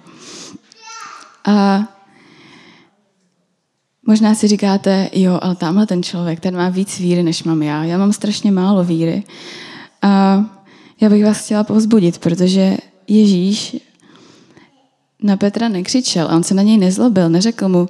A 1.46 1.88
Možná 4.08 4.36
si 4.36 4.48
říkáte, 4.48 5.10
jo, 5.14 5.40
ale 5.42 5.56
tamhle 5.56 5.88
ten 5.88 6.04
člověk, 6.04 6.40
ten 6.40 6.56
má 6.56 6.70
víc 6.70 7.00
víry, 7.00 7.24
než 7.24 7.44
mám 7.44 7.64
já. 7.64 7.84
Já 7.84 7.98
mám 7.98 8.14
strašně 8.14 8.52
málo 8.52 8.84
víry. 8.84 9.24
A 10.02 10.44
já 11.02 11.10
bych 11.10 11.26
vás 11.26 11.46
chtěla 11.46 11.64
povzbudit, 11.64 12.18
protože 12.18 12.78
Ježíš 13.08 13.78
na 15.24 15.38
Petra 15.38 15.70
nekřičel 15.70 16.28
a 16.28 16.36
on 16.36 16.44
se 16.44 16.54
na 16.54 16.62
něj 16.62 16.78
nezlobil, 16.78 17.30
neřekl 17.30 17.70
mu, 17.70 17.90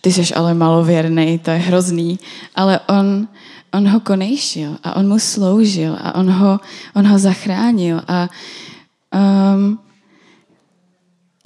ty 0.00 0.12
jsi 0.12 0.34
ale 0.34 0.54
malověrný, 0.54 1.38
to 1.38 1.50
je 1.50 1.58
hrozný, 1.58 2.18
ale 2.54 2.80
on, 2.80 3.28
on 3.72 3.88
ho 3.88 4.00
konejšil 4.00 4.76
a 4.82 4.96
on 4.96 5.08
mu 5.08 5.18
sloužil 5.18 5.96
a 6.00 6.14
on 6.14 6.30
ho, 6.30 6.60
on 6.94 7.06
ho 7.06 7.18
zachránil 7.18 8.02
a 8.08 8.28
um, 9.54 9.78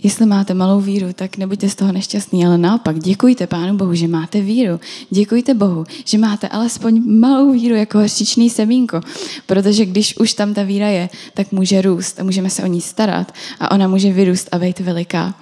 Jestli 0.04 0.26
máte 0.26 0.54
malou 0.54 0.80
víru, 0.80 1.12
tak 1.14 1.36
nebuďte 1.36 1.68
z 1.68 1.74
toho 1.74 1.92
nešťastní, 1.92 2.46
ale 2.46 2.58
naopak 2.58 2.98
děkujte 2.98 3.46
Pánu 3.46 3.76
Bohu, 3.76 3.94
že 3.94 4.08
máte 4.08 4.40
víru. 4.40 4.80
Děkujte 5.10 5.54
Bohu, 5.54 5.84
že 6.04 6.18
máte 6.18 6.48
alespoň 6.48 7.02
malou 7.20 7.52
víru 7.52 7.74
jako 7.74 7.98
hořčičný 7.98 8.50
semínko, 8.50 9.00
protože 9.46 9.86
když 9.86 10.16
už 10.16 10.34
tam 10.34 10.54
ta 10.54 10.62
víra 10.62 10.88
je, 10.88 11.08
tak 11.34 11.52
může 11.52 11.82
růst 11.82 12.20
a 12.20 12.24
můžeme 12.24 12.50
se 12.50 12.62
o 12.62 12.66
ní 12.66 12.80
starat 12.80 13.32
a 13.60 13.70
ona 13.70 13.88
může 13.88 14.12
vyrůst 14.12 14.48
a 14.52 14.58
být 14.58 14.80
veliká. 14.80 15.34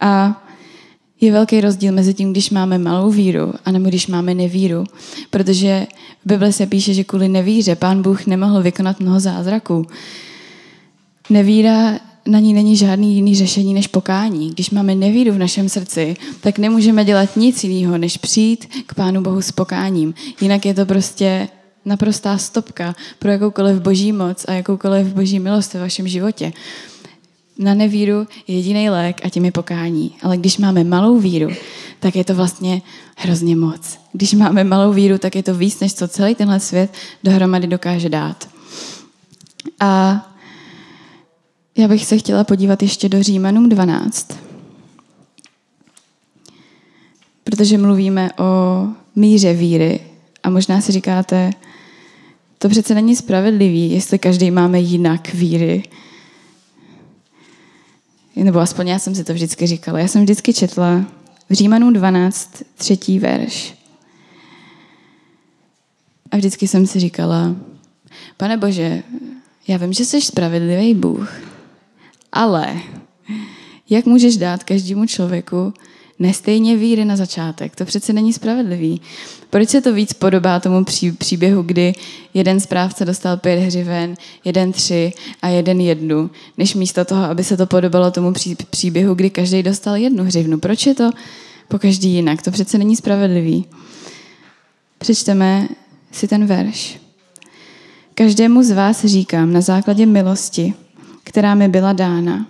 A 0.00 0.42
je 1.20 1.32
velký 1.32 1.60
rozdíl 1.60 1.92
mezi 1.92 2.14
tím, 2.14 2.30
když 2.30 2.50
máme 2.50 2.78
malou 2.78 3.10
víru 3.10 3.54
a 3.64 3.70
nebo 3.70 3.88
když 3.88 4.06
máme 4.06 4.34
nevíru, 4.34 4.84
protože 5.30 5.86
v 6.24 6.28
Bibli 6.28 6.52
se 6.52 6.66
píše, 6.66 6.94
že 6.94 7.04
kvůli 7.04 7.28
nevíře 7.28 7.76
Pán 7.76 8.02
Bůh 8.02 8.26
nemohl 8.26 8.62
vykonat 8.62 9.00
mnoho 9.00 9.20
zázraků. 9.20 9.86
Nevíra 11.30 11.98
na 12.26 12.38
ní 12.38 12.52
není 12.52 12.76
žádný 12.76 13.14
jiný 13.14 13.34
řešení 13.34 13.74
než 13.74 13.86
pokání. 13.86 14.50
Když 14.50 14.70
máme 14.70 14.94
nevíru 14.94 15.32
v 15.32 15.38
našem 15.38 15.68
srdci, 15.68 16.16
tak 16.40 16.58
nemůžeme 16.58 17.04
dělat 17.04 17.36
nic 17.36 17.64
jiného, 17.64 17.98
než 17.98 18.16
přijít 18.16 18.68
k 18.86 18.94
Pánu 18.94 19.22
Bohu 19.22 19.42
s 19.42 19.52
pokáním. 19.52 20.14
Jinak 20.40 20.66
je 20.66 20.74
to 20.74 20.86
prostě 20.86 21.48
naprostá 21.84 22.38
stopka 22.38 22.94
pro 23.18 23.30
jakoukoliv 23.30 23.80
boží 23.80 24.12
moc 24.12 24.44
a 24.48 24.52
jakoukoliv 24.52 25.06
boží 25.06 25.38
milost 25.38 25.74
ve 25.74 25.80
vašem 25.80 26.08
životě. 26.08 26.52
Na 27.58 27.74
nevíru 27.74 28.26
je 28.46 28.56
jediný 28.56 28.90
lék 28.90 29.20
a 29.24 29.28
tím 29.28 29.44
je 29.44 29.52
pokání. 29.52 30.14
Ale 30.22 30.36
když 30.36 30.58
máme 30.58 30.84
malou 30.84 31.18
víru, 31.18 31.48
tak 32.00 32.16
je 32.16 32.24
to 32.24 32.34
vlastně 32.34 32.82
hrozně 33.16 33.56
moc. 33.56 33.98
Když 34.12 34.34
máme 34.34 34.64
malou 34.64 34.92
víru, 34.92 35.18
tak 35.18 35.36
je 35.36 35.42
to 35.42 35.54
víc, 35.54 35.80
než 35.80 35.94
co 35.94 36.08
celý 36.08 36.34
tenhle 36.34 36.60
svět 36.60 36.92
dohromady 37.24 37.66
dokáže 37.66 38.08
dát. 38.08 38.48
A 39.80 40.20
já 41.76 41.88
bych 41.88 42.06
se 42.06 42.18
chtěla 42.18 42.44
podívat 42.44 42.82
ještě 42.82 43.08
do 43.08 43.22
Římanům 43.22 43.68
12. 43.68 44.38
Protože 47.44 47.78
mluvíme 47.78 48.32
o 48.32 48.86
míře 49.16 49.54
víry 49.54 50.00
a 50.42 50.50
možná 50.50 50.80
si 50.80 50.92
říkáte, 50.92 51.50
to 52.58 52.68
přece 52.68 52.94
není 52.94 53.16
spravedlivý, 53.16 53.90
jestli 53.90 54.18
každý 54.18 54.50
máme 54.50 54.80
jinak 54.80 55.34
víry. 55.34 55.82
Nebo 58.36 58.58
aspoň 58.58 58.88
já 58.88 58.98
jsem 58.98 59.14
si 59.14 59.24
to 59.24 59.34
vždycky 59.34 59.66
říkala. 59.66 59.98
Já 59.98 60.08
jsem 60.08 60.22
vždycky 60.22 60.54
četla 60.54 61.04
v 61.48 61.52
Římanům 61.52 61.92
12, 61.92 62.62
třetí 62.74 63.18
verš. 63.18 63.74
A 66.30 66.36
vždycky 66.36 66.68
jsem 66.68 66.86
si 66.86 67.00
říkala, 67.00 67.56
pane 68.36 68.56
Bože, 68.56 69.02
já 69.68 69.76
vím, 69.76 69.92
že 69.92 70.04
jsi 70.04 70.20
spravedlivý 70.20 70.94
Bůh, 70.94 71.32
ale 72.34 72.74
jak 73.90 74.06
můžeš 74.06 74.36
dát 74.36 74.64
každému 74.64 75.06
člověku 75.06 75.74
nestejně 76.18 76.76
víry 76.76 77.04
na 77.04 77.16
začátek? 77.16 77.76
To 77.76 77.84
přece 77.84 78.12
není 78.12 78.32
spravedlivý. 78.32 79.00
Proč 79.50 79.68
se 79.68 79.80
to 79.80 79.92
víc 79.92 80.12
podobá 80.12 80.60
tomu 80.60 80.84
příběhu, 81.18 81.62
kdy 81.62 81.92
jeden 82.34 82.60
správce 82.60 83.04
dostal 83.04 83.36
pět 83.36 83.60
hřiven, 83.60 84.14
jeden 84.44 84.72
tři 84.72 85.12
a 85.42 85.48
jeden 85.48 85.80
jednu, 85.80 86.30
než 86.58 86.74
místo 86.74 87.04
toho, 87.04 87.24
aby 87.24 87.44
se 87.44 87.56
to 87.56 87.66
podobalo 87.66 88.10
tomu 88.10 88.32
příběhu, 88.70 89.14
kdy 89.14 89.30
každý 89.30 89.62
dostal 89.62 89.96
jednu 89.96 90.24
hřivnu? 90.24 90.58
Proč 90.58 90.86
je 90.86 90.94
to 90.94 91.10
po 91.68 91.78
každý 91.78 92.10
jinak? 92.10 92.42
To 92.42 92.50
přece 92.50 92.78
není 92.78 92.96
spravedlivý. 92.96 93.64
Přečteme 94.98 95.68
si 96.12 96.28
ten 96.28 96.46
verš. 96.46 97.00
Každému 98.14 98.62
z 98.62 98.70
vás 98.70 99.04
říkám 99.04 99.52
na 99.52 99.60
základě 99.60 100.06
milosti, 100.06 100.74
která 101.24 101.54
mi 101.54 101.68
byla 101.68 101.92
dána. 101.92 102.46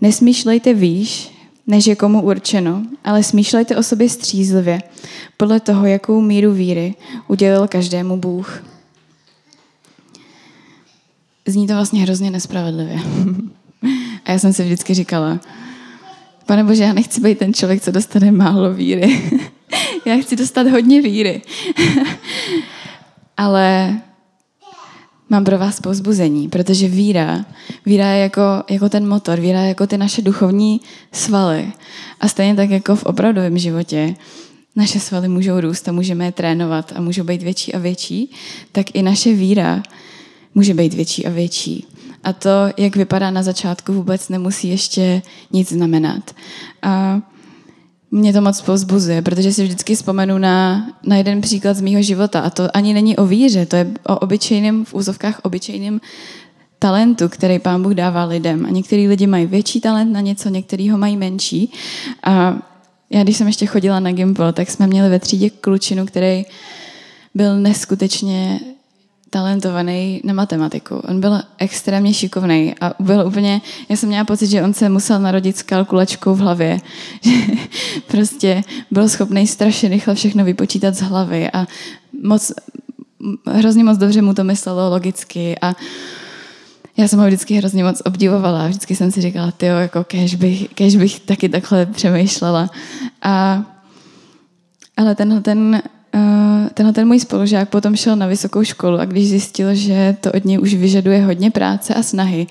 Nesmýšlejte 0.00 0.74
výš, 0.74 1.30
než 1.66 1.86
je 1.86 1.96
komu 1.96 2.22
určeno, 2.22 2.82
ale 3.04 3.22
smýšlejte 3.22 3.76
o 3.76 3.82
sobě 3.82 4.08
střízlivě, 4.08 4.82
podle 5.36 5.60
toho, 5.60 5.86
jakou 5.86 6.20
míru 6.20 6.52
víry 6.52 6.94
udělil 7.28 7.68
každému 7.68 8.16
Bůh. 8.16 8.64
Zní 11.46 11.66
to 11.66 11.74
vlastně 11.74 12.02
hrozně 12.02 12.30
nespravedlivě. 12.30 13.00
A 14.24 14.32
já 14.32 14.38
jsem 14.38 14.52
si 14.52 14.64
vždycky 14.64 14.94
říkala, 14.94 15.40
pane 16.46 16.64
Bože, 16.64 16.82
já 16.82 16.92
nechci 16.92 17.20
být 17.20 17.38
ten 17.38 17.54
člověk, 17.54 17.82
co 17.82 17.90
dostane 17.90 18.32
málo 18.32 18.74
víry. 18.74 19.22
já 20.04 20.16
chci 20.16 20.36
dostat 20.36 20.66
hodně 20.66 21.02
víry. 21.02 21.42
Ale 23.36 24.00
mám 25.30 25.44
pro 25.44 25.58
vás 25.58 25.80
povzbuzení, 25.80 26.48
protože 26.48 26.88
víra, 26.88 27.44
víra 27.86 28.08
je 28.10 28.22
jako, 28.22 28.40
jako 28.70 28.88
ten 28.88 29.08
motor, 29.08 29.40
víra 29.40 29.60
je 29.60 29.68
jako 29.68 29.86
ty 29.86 29.98
naše 29.98 30.22
duchovní 30.22 30.80
svaly. 31.12 31.72
A 32.20 32.28
stejně 32.28 32.54
tak 32.54 32.70
jako 32.70 32.96
v 32.96 33.04
opravdovém 33.04 33.58
životě 33.58 34.14
naše 34.76 35.00
svaly 35.00 35.28
můžou 35.28 35.60
růst 35.60 35.88
a 35.88 35.92
můžeme 35.92 36.24
je 36.24 36.32
trénovat 36.32 36.92
a 36.96 37.00
můžou 37.00 37.24
být 37.24 37.42
větší 37.42 37.74
a 37.74 37.78
větší, 37.78 38.30
tak 38.72 38.86
i 38.94 39.02
naše 39.02 39.32
víra 39.34 39.82
může 40.54 40.74
být 40.74 40.94
větší 40.94 41.26
a 41.26 41.30
větší. 41.30 41.86
A 42.24 42.32
to, 42.32 42.50
jak 42.76 42.96
vypadá 42.96 43.30
na 43.30 43.42
začátku, 43.42 43.92
vůbec 43.92 44.28
nemusí 44.28 44.68
ještě 44.68 45.22
nic 45.52 45.68
znamenat. 45.68 46.34
A 46.82 47.20
mě 48.14 48.32
to 48.32 48.40
moc 48.40 48.60
pozbuzuje, 48.60 49.22
protože 49.22 49.52
si 49.52 49.64
vždycky 49.64 49.94
vzpomenu 49.94 50.38
na, 50.38 50.86
na 51.02 51.16
jeden 51.16 51.40
příklad 51.40 51.76
z 51.76 51.80
mýho 51.80 52.02
života 52.02 52.40
a 52.40 52.50
to 52.50 52.76
ani 52.76 52.94
není 52.94 53.16
o 53.16 53.26
víře, 53.26 53.66
to 53.66 53.76
je 53.76 53.90
o 54.06 54.18
obyčejném, 54.18 54.84
v 54.84 54.94
úzovkách 54.94 55.40
obyčejném 55.42 56.00
talentu, 56.78 57.28
který 57.28 57.58
pán 57.58 57.82
Bůh 57.82 57.94
dává 57.94 58.24
lidem. 58.24 58.66
A 58.66 58.70
některý 58.70 59.08
lidi 59.08 59.26
mají 59.26 59.46
větší 59.46 59.80
talent 59.80 60.12
na 60.12 60.20
něco, 60.20 60.48
některý 60.48 60.90
ho 60.90 60.98
mají 60.98 61.16
menší. 61.16 61.72
A 62.22 62.58
já, 63.10 63.22
když 63.22 63.36
jsem 63.36 63.46
ještě 63.46 63.66
chodila 63.66 64.00
na 64.00 64.12
Gimple, 64.12 64.52
tak 64.52 64.70
jsme 64.70 64.86
měli 64.86 65.08
ve 65.08 65.18
třídě 65.18 65.50
klučinu, 65.50 66.06
který 66.06 66.44
byl 67.34 67.60
neskutečně 67.60 68.60
talentovaný 69.34 70.20
na 70.24 70.34
matematiku. 70.34 70.94
On 70.94 71.20
byl 71.20 71.42
extrémně 71.58 72.14
šikovný 72.14 72.74
a 72.80 72.94
byl 73.00 73.26
úplně, 73.26 73.60
já 73.88 73.96
jsem 73.96 74.08
měla 74.08 74.24
pocit, 74.24 74.46
že 74.46 74.62
on 74.62 74.74
se 74.74 74.88
musel 74.88 75.18
narodit 75.18 75.56
s 75.56 75.62
kalkulačkou 75.62 76.34
v 76.34 76.38
hlavě. 76.38 76.78
prostě 78.06 78.62
byl 78.90 79.08
schopný 79.08 79.46
strašně 79.46 79.88
rychle 79.88 80.14
všechno 80.14 80.44
vypočítat 80.44 80.94
z 80.94 81.00
hlavy 81.00 81.50
a 81.50 81.66
moc, 82.22 82.52
hrozně 83.46 83.84
moc 83.84 83.98
dobře 83.98 84.22
mu 84.22 84.34
to 84.34 84.44
myslelo 84.44 84.90
logicky 84.90 85.58
a 85.62 85.74
já 86.96 87.08
jsem 87.08 87.18
ho 87.18 87.26
vždycky 87.26 87.54
hrozně 87.54 87.84
moc 87.84 88.02
obdivovala. 88.04 88.68
Vždycky 88.68 88.96
jsem 88.96 89.10
si 89.10 89.20
říkala, 89.20 89.50
ty 89.50 89.66
jako 89.66 90.04
kež 90.04 90.34
bych, 90.34 90.68
kež 90.74 90.96
bych 90.96 91.20
taky 91.20 91.48
takhle 91.48 91.86
přemýšlela. 91.86 92.70
A, 93.22 93.64
ale 94.96 95.14
tenhle 95.14 95.40
ten 95.40 95.82
tenhle 96.74 96.92
ten 96.92 97.08
můj 97.08 97.20
spolužák 97.20 97.68
potom 97.68 97.96
šel 97.96 98.16
na 98.16 98.26
vysokou 98.26 98.64
školu 98.64 98.98
a 98.98 99.04
když 99.04 99.28
zjistil, 99.28 99.74
že 99.74 100.16
to 100.20 100.32
od 100.32 100.44
něj 100.44 100.58
už 100.58 100.74
vyžaduje 100.74 101.24
hodně 101.24 101.50
práce 101.50 101.94
a 101.94 102.02
snahy, 102.02 102.46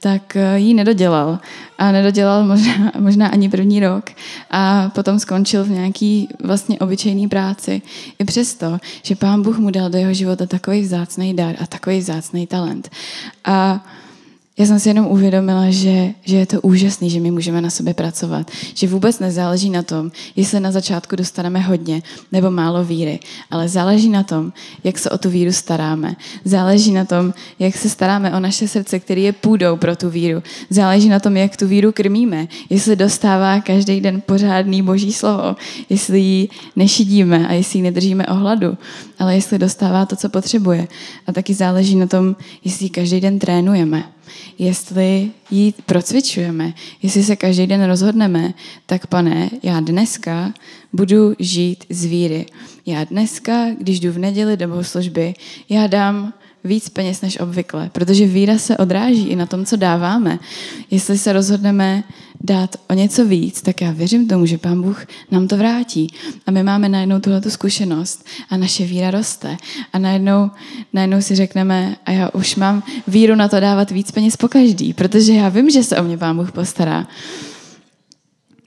tak 0.00 0.36
uh, 0.36 0.56
ji 0.56 0.74
nedodělal. 0.74 1.38
A 1.78 1.92
nedodělal 1.92 2.44
možná, 2.44 2.92
možná 2.98 3.28
ani 3.28 3.48
první 3.48 3.80
rok. 3.80 4.10
A 4.50 4.90
potom 4.94 5.18
skončil 5.18 5.64
v 5.64 5.70
nějaký 5.70 6.28
vlastně 6.44 6.78
obyčejný 6.78 7.28
práci. 7.28 7.82
I 8.18 8.24
přesto, 8.24 8.78
že 9.02 9.16
pán 9.16 9.42
Bůh 9.42 9.58
mu 9.58 9.70
dal 9.70 9.90
do 9.90 9.98
jeho 9.98 10.14
života 10.14 10.46
takový 10.46 10.80
vzácný 10.80 11.34
dar 11.34 11.54
a 11.60 11.66
takový 11.66 11.98
vzácný 11.98 12.46
talent. 12.46 12.90
A 13.44 13.84
já 14.58 14.66
jsem 14.66 14.80
si 14.80 14.88
jenom 14.88 15.06
uvědomila, 15.06 15.70
že, 15.70 16.14
že 16.24 16.36
je 16.36 16.46
to 16.46 16.60
úžasný, 16.60 17.10
že 17.10 17.20
my 17.20 17.30
můžeme 17.30 17.60
na 17.60 17.70
sobě 17.70 17.94
pracovat. 17.94 18.50
Že 18.74 18.88
vůbec 18.88 19.18
nezáleží 19.18 19.70
na 19.70 19.82
tom, 19.82 20.10
jestli 20.36 20.60
na 20.60 20.72
začátku 20.72 21.16
dostaneme 21.16 21.60
hodně 21.60 22.02
nebo 22.32 22.50
málo 22.50 22.84
víry, 22.84 23.18
ale 23.50 23.68
záleží 23.68 24.08
na 24.08 24.22
tom, 24.22 24.52
jak 24.84 24.98
se 24.98 25.10
o 25.10 25.18
tu 25.18 25.30
víru 25.30 25.52
staráme. 25.52 26.16
Záleží 26.44 26.92
na 26.92 27.04
tom, 27.04 27.34
jak 27.58 27.76
se 27.76 27.88
staráme 27.88 28.32
o 28.32 28.40
naše 28.40 28.68
srdce, 28.68 29.00
které 29.00 29.20
je 29.20 29.32
půdou 29.32 29.76
pro 29.76 29.96
tu 29.96 30.10
víru. 30.10 30.42
Záleží 30.70 31.08
na 31.08 31.20
tom, 31.20 31.36
jak 31.36 31.56
tu 31.56 31.68
víru 31.68 31.92
krmíme. 31.92 32.48
Jestli 32.70 32.96
dostává 32.96 33.60
každý 33.60 34.00
den 34.00 34.22
pořádný 34.26 34.82
boží 34.82 35.12
slovo, 35.12 35.56
jestli 35.88 36.20
ji 36.20 36.48
nešidíme 36.76 37.48
a 37.48 37.52
jestli 37.52 37.78
ji 37.78 37.82
nedržíme 37.82 38.26
ohladu, 38.26 38.78
ale 39.18 39.34
jestli 39.34 39.58
dostává 39.58 40.06
to, 40.06 40.16
co 40.16 40.28
potřebuje. 40.28 40.88
A 41.26 41.32
taky 41.32 41.54
záleží 41.54 41.96
na 41.96 42.06
tom, 42.06 42.36
jestli 42.64 42.86
ji 42.86 42.90
každý 42.90 43.20
den 43.20 43.38
trénujeme 43.38 44.15
jestli 44.58 45.30
ji 45.50 45.74
procvičujeme, 45.86 46.74
jestli 47.02 47.24
se 47.24 47.36
každý 47.36 47.66
den 47.66 47.84
rozhodneme, 47.84 48.54
tak 48.86 49.06
pane, 49.06 49.50
já 49.62 49.80
dneska 49.80 50.52
budu 50.92 51.34
žít 51.38 51.84
z 51.90 52.04
víry. 52.04 52.46
Já 52.86 53.04
dneska, 53.04 53.66
když 53.78 54.00
jdu 54.00 54.12
v 54.12 54.18
neděli 54.18 54.56
do 54.56 54.68
bohoslužby, 54.68 55.34
já 55.68 55.86
dám 55.86 56.32
víc 56.66 56.88
peněz 56.88 57.20
než 57.20 57.40
obvykle, 57.40 57.90
protože 57.92 58.26
víra 58.26 58.58
se 58.58 58.76
odráží 58.76 59.26
i 59.28 59.36
na 59.36 59.46
tom, 59.46 59.64
co 59.64 59.76
dáváme. 59.76 60.38
Jestli 60.90 61.18
se 61.18 61.32
rozhodneme 61.32 62.04
dát 62.40 62.76
o 62.90 62.94
něco 62.94 63.24
víc, 63.24 63.62
tak 63.62 63.80
já 63.80 63.90
věřím 63.90 64.28
tomu, 64.28 64.46
že 64.46 64.58
Pán 64.58 64.82
Bůh 64.82 65.06
nám 65.30 65.48
to 65.48 65.56
vrátí. 65.56 66.14
A 66.46 66.50
my 66.50 66.62
máme 66.62 66.88
najednou 66.88 67.20
tuhle 67.20 67.42
zkušenost 67.48 68.26
a 68.50 68.56
naše 68.56 68.84
víra 68.84 69.10
roste. 69.10 69.56
A 69.92 69.98
najednou, 69.98 70.50
najednou 70.92 71.22
si 71.22 71.34
řekneme, 71.34 71.96
a 72.06 72.10
já 72.10 72.28
už 72.28 72.56
mám 72.56 72.82
víru 73.06 73.34
na 73.34 73.48
to 73.48 73.60
dávat 73.60 73.90
víc 73.90 74.10
peněz 74.10 74.36
po 74.36 74.48
každý, 74.48 74.92
protože 74.92 75.32
já 75.32 75.48
vím, 75.48 75.70
že 75.70 75.82
se 75.82 76.00
o 76.00 76.02
mě 76.02 76.18
Pán 76.18 76.36
Bůh 76.36 76.52
postará. 76.52 77.08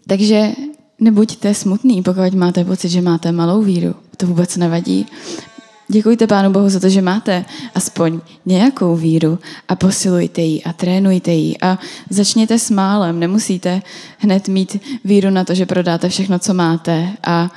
Takže 0.08 0.52
nebuďte 1.00 1.54
smutný, 1.54 2.02
pokud 2.02 2.34
máte 2.34 2.66
pocit, 2.66 2.90
že 2.90 3.02
máte 3.02 3.32
malou 3.32 3.62
víru. 3.62 3.96
To 4.18 4.28
vůbec 4.28 4.58
nevadí. 4.58 5.06
Děkujte 5.92 6.28
Pánu 6.28 6.52
Bohu 6.52 6.70
za 6.70 6.80
to, 6.80 6.90
že 6.90 7.02
máte 7.02 7.46
aspoň 7.76 8.20
nějakou 8.46 8.96
víru 8.96 9.40
a 9.68 9.76
posilujte 9.76 10.42
ji 10.42 10.64
a 10.64 10.74
trénujte 10.74 11.32
ji 11.32 11.58
a 11.62 11.80
začněte 12.10 12.60
s 12.60 12.70
málem. 12.70 13.20
Nemusíte 13.20 13.82
hned 14.18 14.48
mít 14.48 14.78
víru 15.04 15.30
na 15.30 15.44
to, 15.44 15.54
že 15.54 15.66
prodáte 15.66 16.10
všechno, 16.10 16.40
co 16.40 16.54
máte 16.54 17.10
a, 17.24 17.52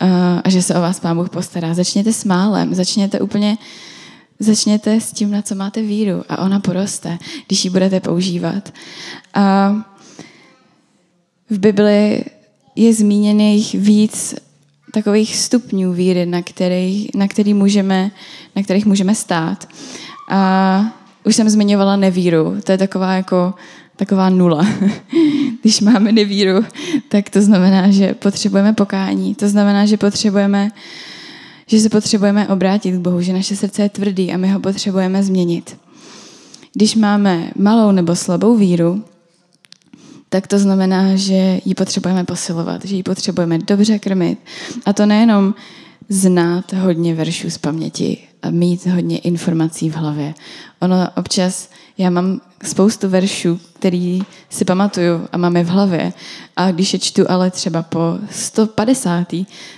a, 0.00 0.38
a 0.44 0.50
že 0.50 0.62
se 0.62 0.74
o 0.74 0.80
vás 0.80 1.00
Pán 1.00 1.16
Bůh 1.16 1.30
postará. 1.30 1.74
Začněte 1.74 2.12
s 2.12 2.24
málem, 2.24 2.74
začněte 2.74 3.20
úplně 3.20 3.58
Začněte 4.42 5.00
s 5.00 5.12
tím, 5.12 5.30
na 5.30 5.42
co 5.42 5.54
máte 5.54 5.82
víru 5.82 6.24
a 6.28 6.38
ona 6.38 6.60
poroste, 6.60 7.18
když 7.46 7.64
ji 7.64 7.70
budete 7.70 8.00
používat. 8.00 8.72
A 9.34 9.74
v 11.50 11.58
Bibli 11.58 12.24
je 12.76 12.94
zmíněných 12.94 13.74
víc 13.74 14.34
takových 14.92 15.36
stupňů 15.36 15.92
víry, 15.92 16.26
na, 16.26 16.42
který, 16.42 17.08
na, 17.14 17.28
který 17.28 17.54
můžeme, 17.54 18.10
na 18.56 18.62
kterých 18.62 18.86
můžeme 18.86 19.14
stát. 19.14 19.68
A 20.30 20.94
už 21.24 21.36
jsem 21.36 21.50
zmiňovala 21.50 21.96
nevíru. 21.96 22.56
To 22.64 22.72
je 22.72 22.78
taková 22.78 23.12
jako 23.12 23.54
taková 23.96 24.30
nula. 24.30 24.66
Když 25.60 25.80
máme 25.80 26.12
nevíru, 26.12 26.64
tak 27.08 27.30
to 27.30 27.42
znamená, 27.42 27.90
že 27.90 28.14
potřebujeme 28.14 28.72
pokání. 28.72 29.34
To 29.34 29.48
znamená, 29.48 29.86
že 29.86 29.96
potřebujeme 29.96 30.70
že 31.70 31.80
se 31.80 31.88
potřebujeme 31.88 32.48
obrátit 32.48 32.92
k 32.92 32.98
Bohu, 32.98 33.20
že 33.20 33.32
naše 33.32 33.56
srdce 33.56 33.82
je 33.82 33.88
tvrdý 33.88 34.32
a 34.32 34.36
my 34.36 34.48
ho 34.50 34.60
potřebujeme 34.60 35.22
změnit. 35.22 35.76
Když 36.74 36.94
máme 36.94 37.50
malou 37.56 37.92
nebo 37.92 38.16
slabou 38.16 38.56
víru, 38.56 39.04
tak 40.30 40.46
to 40.46 40.58
znamená, 40.58 41.16
že 41.16 41.60
ji 41.64 41.74
potřebujeme 41.74 42.24
posilovat, 42.24 42.84
že 42.84 42.96
ji 42.96 43.02
potřebujeme 43.02 43.58
dobře 43.58 43.98
krmit. 43.98 44.38
A 44.86 44.92
to 44.92 45.06
nejenom 45.06 45.54
znát 46.08 46.72
hodně 46.72 47.14
veršů 47.14 47.50
z 47.50 47.58
paměti 47.58 48.18
a 48.42 48.50
mít 48.50 48.86
hodně 48.86 49.18
informací 49.18 49.90
v 49.90 49.94
hlavě. 49.94 50.34
Ono 50.80 50.96
občas, 51.16 51.70
já 51.98 52.10
mám 52.10 52.40
spoustu 52.64 53.08
veršů, 53.08 53.60
který 53.72 54.22
si 54.50 54.64
pamatuju 54.64 55.28
a 55.32 55.38
máme 55.38 55.64
v 55.64 55.68
hlavě 55.68 56.12
a 56.56 56.70
když 56.70 56.92
je 56.92 56.98
čtu 56.98 57.30
ale 57.30 57.50
třeba 57.50 57.82
po 57.82 58.18
150. 58.30 59.34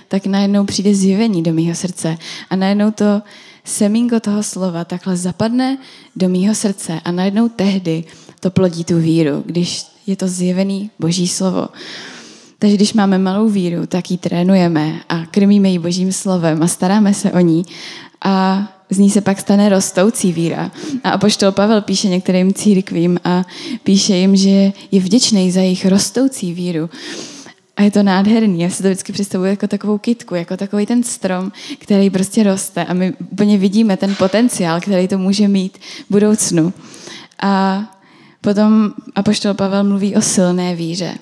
tak 0.07 0.25
najednou 0.25 0.65
přijde 0.65 0.95
zjevení 0.95 1.43
do 1.43 1.53
mýho 1.53 1.75
srdce 1.75 2.17
a 2.49 2.55
najednou 2.55 2.91
to 2.91 3.21
semínko 3.63 4.19
toho 4.19 4.43
slova 4.43 4.85
takhle 4.85 5.17
zapadne 5.17 5.77
do 6.15 6.29
mýho 6.29 6.55
srdce 6.55 6.99
a 7.05 7.11
najednou 7.11 7.49
tehdy 7.49 8.03
to 8.39 8.51
plodí 8.51 8.83
tu 8.83 8.99
víru, 8.99 9.43
když 9.45 9.92
je 10.07 10.15
to 10.15 10.27
zjevený 10.27 10.89
boží 10.99 11.27
slovo. 11.27 11.67
Takže 12.59 12.75
když 12.75 12.93
máme 12.93 13.17
malou 13.17 13.49
víru, 13.49 13.85
tak 13.85 14.11
ji 14.11 14.17
trénujeme 14.17 14.99
a 15.09 15.25
krmíme 15.25 15.69
ji 15.69 15.79
božím 15.79 16.11
slovem 16.11 16.63
a 16.63 16.67
staráme 16.67 17.13
se 17.13 17.31
o 17.31 17.39
ní 17.39 17.65
a 18.25 18.67
z 18.89 18.97
ní 18.97 19.09
se 19.09 19.21
pak 19.21 19.39
stane 19.39 19.69
rostoucí 19.69 20.33
víra. 20.33 20.71
A 21.03 21.09
apoštol 21.09 21.51
Pavel 21.51 21.81
píše 21.81 22.09
některým 22.09 22.53
církvím 22.53 23.19
a 23.23 23.45
píše 23.83 24.15
jim, 24.15 24.35
že 24.35 24.71
je 24.91 24.99
vděčný 24.99 25.51
za 25.51 25.61
jejich 25.61 25.85
rostoucí 25.85 26.53
víru. 26.53 26.89
A 27.77 27.83
je 27.83 27.91
to 27.91 28.03
nádherný. 28.03 28.61
Já 28.61 28.69
si 28.69 28.83
to 28.83 28.89
vždycky 28.89 29.13
představuji 29.13 29.49
jako 29.49 29.67
takovou 29.67 29.97
kitku, 29.97 30.35
jako 30.35 30.57
takový 30.57 30.85
ten 30.85 31.03
strom, 31.03 31.51
který 31.79 32.09
prostě 32.09 32.43
roste 32.43 32.85
a 32.85 32.93
my 32.93 33.13
úplně 33.31 33.57
vidíme 33.57 33.97
ten 33.97 34.15
potenciál, 34.15 34.81
který 34.81 35.07
to 35.07 35.17
může 35.17 35.47
mít 35.47 35.77
v 35.77 36.11
budoucnu. 36.11 36.73
A 37.41 37.83
Potom 38.43 38.93
Apoštol 39.15 39.53
Pavel 39.53 39.83
mluví 39.83 40.15
o 40.15 40.21
silné 40.21 40.75
víře. 40.75 41.15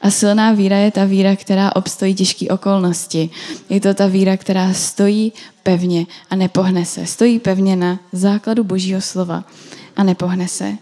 A 0.00 0.10
silná 0.10 0.52
víra 0.52 0.76
je 0.76 0.90
ta 0.90 1.04
víra, 1.04 1.36
která 1.36 1.76
obstojí 1.76 2.14
těžké 2.14 2.48
okolnosti. 2.48 3.30
Je 3.68 3.80
to 3.80 3.94
ta 3.94 4.06
víra, 4.06 4.36
která 4.36 4.72
stojí 4.72 5.32
pevně 5.62 6.06
a 6.30 6.36
nepohne 6.36 6.84
se. 6.84 7.06
Stojí 7.06 7.38
pevně 7.38 7.76
na 7.76 7.98
základu 8.12 8.64
Božího 8.64 9.00
slova 9.00 9.44
a 9.96 10.02
nepohne 10.02 10.48
se. 10.48 10.76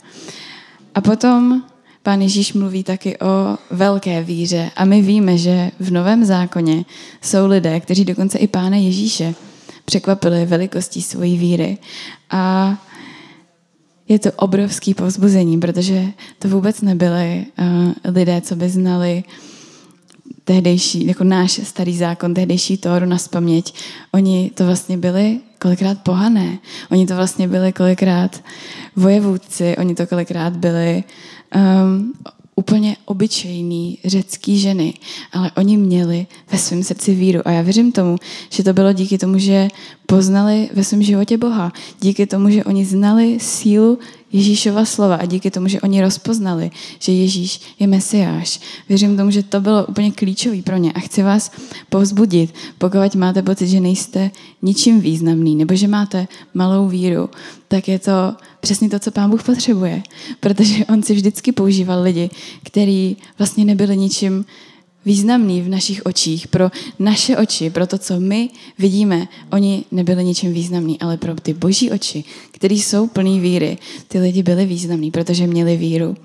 A 0.95 1.01
potom 1.01 1.63
pán 2.03 2.23
Ježíš 2.23 2.53
mluví 2.53 2.83
taky 2.85 3.19
o 3.19 3.59
velké 3.71 4.23
víře. 4.23 4.71
A 4.77 4.85
my 4.85 5.03
víme, 5.03 5.39
že 5.39 5.71
v 5.81 5.91
Novém 5.91 6.25
zákoně 6.25 6.85
jsou 7.23 7.47
lidé, 7.47 7.81
kteří 7.81 8.05
dokonce 8.05 8.39
i 8.39 8.47
pána 8.47 8.77
Ježíše 8.77 9.35
překvapili 9.85 10.47
velikostí 10.47 11.03
svojí 11.03 11.39
víry. 11.39 11.79
A 12.31 12.77
je 14.13 14.19
to 14.19 14.33
obrovský 14.33 14.95
povzbuzení, 14.95 15.61
protože 15.61 16.05
to 16.39 16.49
vůbec 16.49 16.81
nebyli 16.81 17.47
uh, 17.59 18.13
lidé, 18.15 18.41
co 18.41 18.57
by 18.57 18.69
znali 18.69 19.25
tehdejší, 20.45 21.07
jako 21.07 21.25
náš 21.25 21.61
starý 21.65 21.97
zákon, 21.97 22.35
tehdejší 22.35 22.77
Tóru 22.77 23.07
na 23.07 23.19
spaměť. 23.19 23.75
Oni 24.13 24.51
to 24.55 24.67
vlastně 24.67 24.97
byli 24.99 25.41
kolikrát 25.59 25.99
pohané. 26.03 26.59
Oni 26.91 27.07
to 27.07 27.17
vlastně 27.17 27.49
byli 27.49 27.73
kolikrát 27.73 28.45
vojevůdci, 28.97 29.77
oni 29.77 29.95
to 29.95 30.07
kolikrát 30.07 30.57
byli 30.57 31.05
um, 31.55 32.13
úplně 32.57 32.97
obyčejný 33.05 33.99
řecký 34.05 34.59
ženy, 34.59 34.95
ale 35.33 35.51
oni 35.57 35.77
měli 35.77 36.27
ve 36.53 36.59
svém 36.59 36.83
srdci 36.83 37.15
víru. 37.15 37.41
A 37.45 37.51
já 37.51 37.63
věřím 37.63 37.93
tomu, 37.93 38.17
že 38.51 38.63
to 38.63 38.73
bylo 38.73 38.93
díky 38.93 39.19
tomu, 39.19 39.39
že 39.39 39.69
poznali 40.07 40.69
ve 40.73 40.85
svém 40.85 41.03
životě 41.03 41.39
Boha. 41.39 41.73
Díky 42.01 42.27
tomu, 42.27 42.51
že 42.51 42.65
oni 42.65 42.85
znali 42.85 43.41
sílu 43.41 43.99
Ježíšova 44.33 44.85
slova 44.85 45.17
a 45.17 45.27
díky 45.27 45.51
tomu, 45.51 45.69
že 45.69 45.81
oni 45.81 46.01
rozpoznali, 46.01 46.71
že 46.99 47.13
Ježíš 47.13 47.61
je 47.79 47.87
Mesiáš. 47.87 48.61
Věřím 48.89 49.17
tomu, 49.17 49.31
že 49.31 49.43
to 49.43 49.61
bylo 49.61 49.87
úplně 49.87 50.13
klíčový 50.13 50.63
pro 50.63 50.77
ně 50.77 50.93
a 50.93 51.01
chci 51.01 51.23
vás 51.23 51.51
povzbudit, 51.89 52.55
pokud 52.79 53.15
máte 53.15 53.43
pocit, 53.43 53.69
že 53.69 53.81
nejste 53.81 54.31
ničím 54.63 55.01
významný 55.01 55.57
nebo 55.57 55.75
že 55.75 55.89
máte 55.89 56.29
malou 56.55 56.89
víru, 56.89 57.31
tak 57.69 57.89
je 57.89 57.99
to 57.99 58.35
přesně 58.61 58.91
to, 58.91 58.99
co 58.99 59.11
Pán 59.11 59.31
Bůh 59.31 59.43
potřebuje. 59.43 60.03
Protože 60.41 60.87
On 60.87 61.03
si 61.03 61.15
vždycky 61.15 61.53
používal 61.53 62.03
lidi, 62.03 62.31
kteří 62.63 63.17
vlastně 63.39 63.65
nebyli 63.65 63.97
ničím 63.97 64.45
významný 65.05 65.63
v 65.63 65.69
našich 65.69 66.07
očích, 66.07 66.49
pro 66.49 66.71
naše 66.99 67.37
oči, 67.37 67.71
pro 67.71 67.87
to, 67.87 67.99
co 67.99 68.21
my 68.21 68.51
vidíme. 68.79 69.29
Oni 69.51 69.85
nebyli 69.91 70.25
ničím 70.25 70.53
významný, 70.53 71.01
ale 71.01 71.17
pro 71.17 71.35
ty 71.35 71.55
boží 71.55 71.91
oči, 71.91 72.25
které 72.51 72.75
jsou 72.75 73.07
plný 73.07 73.41
víry, 73.41 73.79
ty 74.09 74.19
lidi 74.19 74.43
byli 74.43 74.67
významní, 74.67 75.11
protože 75.11 75.47
měli 75.47 75.77
víru. 75.77 76.17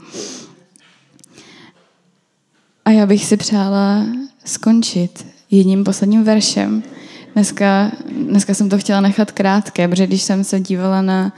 A 2.85 2.91
já 2.91 3.05
bych 3.05 3.25
si 3.25 3.37
přála 3.37 4.05
skončit 4.45 5.25
jedním 5.51 5.83
posledním 5.83 6.23
veršem 6.23 6.83
dneska, 7.33 7.91
dneska 8.09 8.53
jsem 8.53 8.69
to 8.69 8.77
chtěla 8.77 9.01
nechat 9.01 9.31
krátké, 9.31 9.87
protože 9.87 10.07
když 10.07 10.21
jsem 10.21 10.43
se 10.43 10.59
dívala 10.59 11.01
na, 11.01 11.33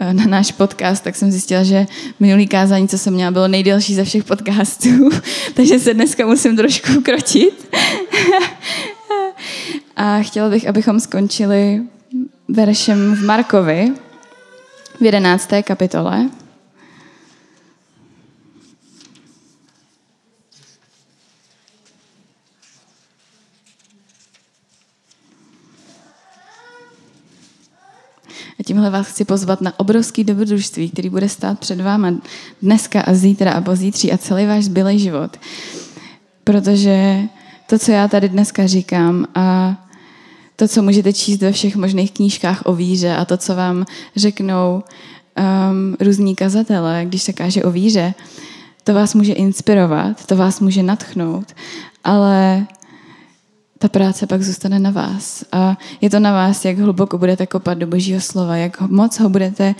na 0.00 0.24
náš 0.26 0.52
podcast, 0.52 1.04
tak 1.04 1.16
jsem 1.16 1.30
zjistila, 1.30 1.62
že 1.62 1.86
minulý 2.20 2.46
kázání, 2.46 2.88
co 2.88 2.98
jsem 2.98 3.14
měla, 3.14 3.30
bylo 3.30 3.48
nejdelší 3.48 3.94
ze 3.94 4.04
všech 4.04 4.24
podcastů, 4.24 4.88
takže 5.54 5.78
se 5.78 5.94
dneska 5.94 6.26
musím 6.26 6.56
trošku 6.56 7.00
krotit. 7.00 7.76
A 9.96 10.22
chtěla 10.22 10.48
bych, 10.50 10.68
abychom 10.68 11.00
skončili 11.00 11.82
veršem 12.48 13.14
v 13.14 13.24
Markovi 13.24 13.92
v 15.00 15.02
jedenácté 15.02 15.62
kapitole. 15.62 16.28
A 28.60 28.62
tímhle 28.66 28.90
vás 28.90 29.06
chci 29.06 29.24
pozvat 29.24 29.60
na 29.60 29.80
obrovský 29.80 30.24
dobrodružství, 30.24 30.90
který 30.90 31.10
bude 31.10 31.28
stát 31.28 31.58
před 31.58 31.80
váma 31.80 32.14
dneska 32.62 33.00
a 33.00 33.14
zítra 33.14 33.52
a 33.52 33.60
pozítří 33.60 34.12
a 34.12 34.18
celý 34.18 34.46
váš 34.46 34.64
zbylý 34.64 34.98
život. 34.98 35.36
Protože 36.44 37.22
to, 37.66 37.78
co 37.78 37.92
já 37.92 38.08
tady 38.08 38.28
dneska 38.28 38.66
říkám 38.66 39.26
a 39.34 39.76
to, 40.56 40.68
co 40.68 40.82
můžete 40.82 41.12
číst 41.12 41.40
ve 41.40 41.52
všech 41.52 41.76
možných 41.76 42.12
knížkách 42.12 42.62
o 42.64 42.74
víře 42.74 43.16
a 43.16 43.24
to, 43.24 43.36
co 43.36 43.54
vám 43.54 43.84
řeknou 44.16 44.82
um, 45.38 45.96
různí 46.00 46.36
kazatelé, 46.36 47.04
když 47.04 47.22
se 47.22 47.32
káže 47.32 47.64
o 47.64 47.70
víře, 47.70 48.14
to 48.84 48.94
vás 48.94 49.14
může 49.14 49.32
inspirovat, 49.32 50.26
to 50.26 50.36
vás 50.36 50.60
může 50.60 50.82
natchnout, 50.82 51.54
ale 52.04 52.66
ta 53.78 53.88
práce 53.88 54.26
pak 54.26 54.42
zůstane 54.42 54.78
na 54.78 54.90
vás. 54.90 55.44
A 55.52 55.78
je 56.00 56.10
to 56.10 56.20
na 56.20 56.32
vás, 56.32 56.64
jak 56.64 56.78
hluboko 56.78 57.18
budete 57.18 57.46
kopat 57.46 57.78
do 57.78 57.86
Božího 57.86 58.20
slova, 58.20 58.56
jak 58.56 58.80
moc 58.80 59.18
ho 59.18 59.28
budete 59.28 59.74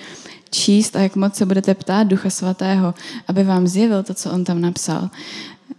číst 0.50 0.96
a 0.96 1.00
jak 1.00 1.16
moc 1.16 1.34
se 1.34 1.46
budete 1.46 1.74
ptát 1.74 2.02
Ducha 2.02 2.30
Svatého, 2.30 2.94
aby 3.28 3.44
vám 3.44 3.66
zjevil 3.66 4.02
to, 4.02 4.14
co 4.14 4.30
on 4.32 4.44
tam 4.44 4.60
napsal. 4.60 5.10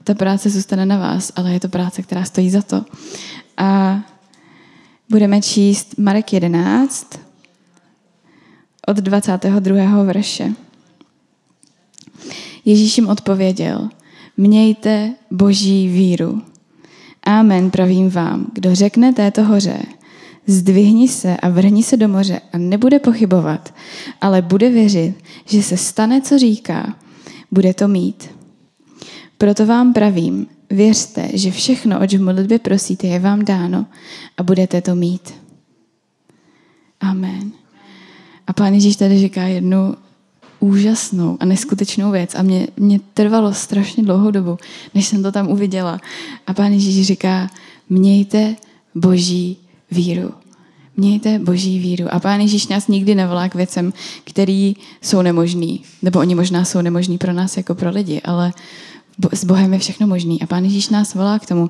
Ta 0.03 0.13
práce 0.13 0.49
zůstane 0.49 0.85
na 0.85 0.97
vás, 0.97 1.31
ale 1.35 1.53
je 1.53 1.59
to 1.59 1.69
práce, 1.69 2.01
která 2.01 2.23
stojí 2.23 2.49
za 2.49 2.61
to. 2.61 2.85
A 3.57 3.99
budeme 5.09 5.41
číst 5.41 5.97
Marek 5.97 6.33
11 6.33 7.19
od 8.87 8.97
22. 8.97 10.03
verše. 10.03 10.53
Ježíš 12.65 12.97
jim 12.97 13.09
odpověděl, 13.09 13.89
mějte 14.37 15.13
boží 15.31 15.87
víru. 15.87 16.41
Amen, 17.27 17.71
pravím 17.71 18.09
vám, 18.09 18.47
kdo 18.53 18.75
řekne 18.75 19.13
této 19.13 19.43
hoře, 19.43 19.77
zdvihni 20.47 21.07
se 21.07 21.37
a 21.37 21.49
vrhni 21.49 21.83
se 21.83 21.97
do 21.97 22.07
moře 22.07 22.41
a 22.53 22.57
nebude 22.57 22.99
pochybovat, 22.99 23.73
ale 24.21 24.41
bude 24.41 24.69
věřit, 24.69 25.15
že 25.45 25.63
se 25.63 25.77
stane, 25.77 26.21
co 26.21 26.37
říká, 26.37 26.95
bude 27.51 27.73
to 27.73 27.87
mít. 27.87 28.29
Proto 29.37 29.65
vám 29.65 29.93
pravím, 29.93 30.47
věřte, 30.69 31.29
že 31.33 31.51
všechno, 31.51 31.99
oč 31.99 32.13
v 32.13 32.21
modlitbě 32.21 32.59
prosíte, 32.59 33.07
je 33.07 33.19
vám 33.19 33.45
dáno 33.45 33.85
a 34.37 34.43
budete 34.43 34.81
to 34.81 34.95
mít. 34.95 35.33
Amen. 36.99 37.51
A 38.47 38.53
pán 38.53 38.73
Ježíš 38.73 38.95
tady 38.95 39.19
říká 39.19 39.43
jednu 39.43 39.95
úžasnou 40.59 41.37
a 41.39 41.45
neskutečnou 41.45 42.11
věc 42.11 42.35
a 42.35 42.41
mě, 42.41 42.67
mě 42.77 42.99
trvalo 43.13 43.53
strašně 43.53 44.03
dlouhou 44.03 44.31
dobu, 44.31 44.57
než 44.95 45.05
jsem 45.05 45.23
to 45.23 45.31
tam 45.31 45.47
uviděla. 45.47 45.99
A 46.47 46.53
pán 46.53 46.71
Ježíš 46.71 47.07
říká, 47.07 47.49
mějte 47.89 48.55
boží 48.95 49.57
víru. 49.91 50.31
Mějte 50.97 51.39
boží 51.39 51.79
víru. 51.79 52.13
A 52.13 52.19
pán 52.19 52.41
Ježíš 52.41 52.67
nás 52.67 52.87
nikdy 52.87 53.15
nevolá 53.15 53.49
k 53.49 53.55
věcem, 53.55 53.93
které 54.23 54.73
jsou 55.01 55.21
nemožný. 55.21 55.81
Nebo 56.01 56.19
oni 56.19 56.35
možná 56.35 56.65
jsou 56.65 56.81
nemožný 56.81 57.17
pro 57.17 57.33
nás 57.33 57.57
jako 57.57 57.75
pro 57.75 57.89
lidi, 57.89 58.21
ale 58.21 58.53
s 59.33 59.45
Bohem 59.45 59.73
je 59.73 59.79
všechno 59.79 60.07
možný. 60.07 60.41
A 60.41 60.45
pán 60.45 60.63
Ježíš 60.63 60.89
nás 60.89 61.13
volá 61.13 61.39
k 61.39 61.45
tomu, 61.45 61.69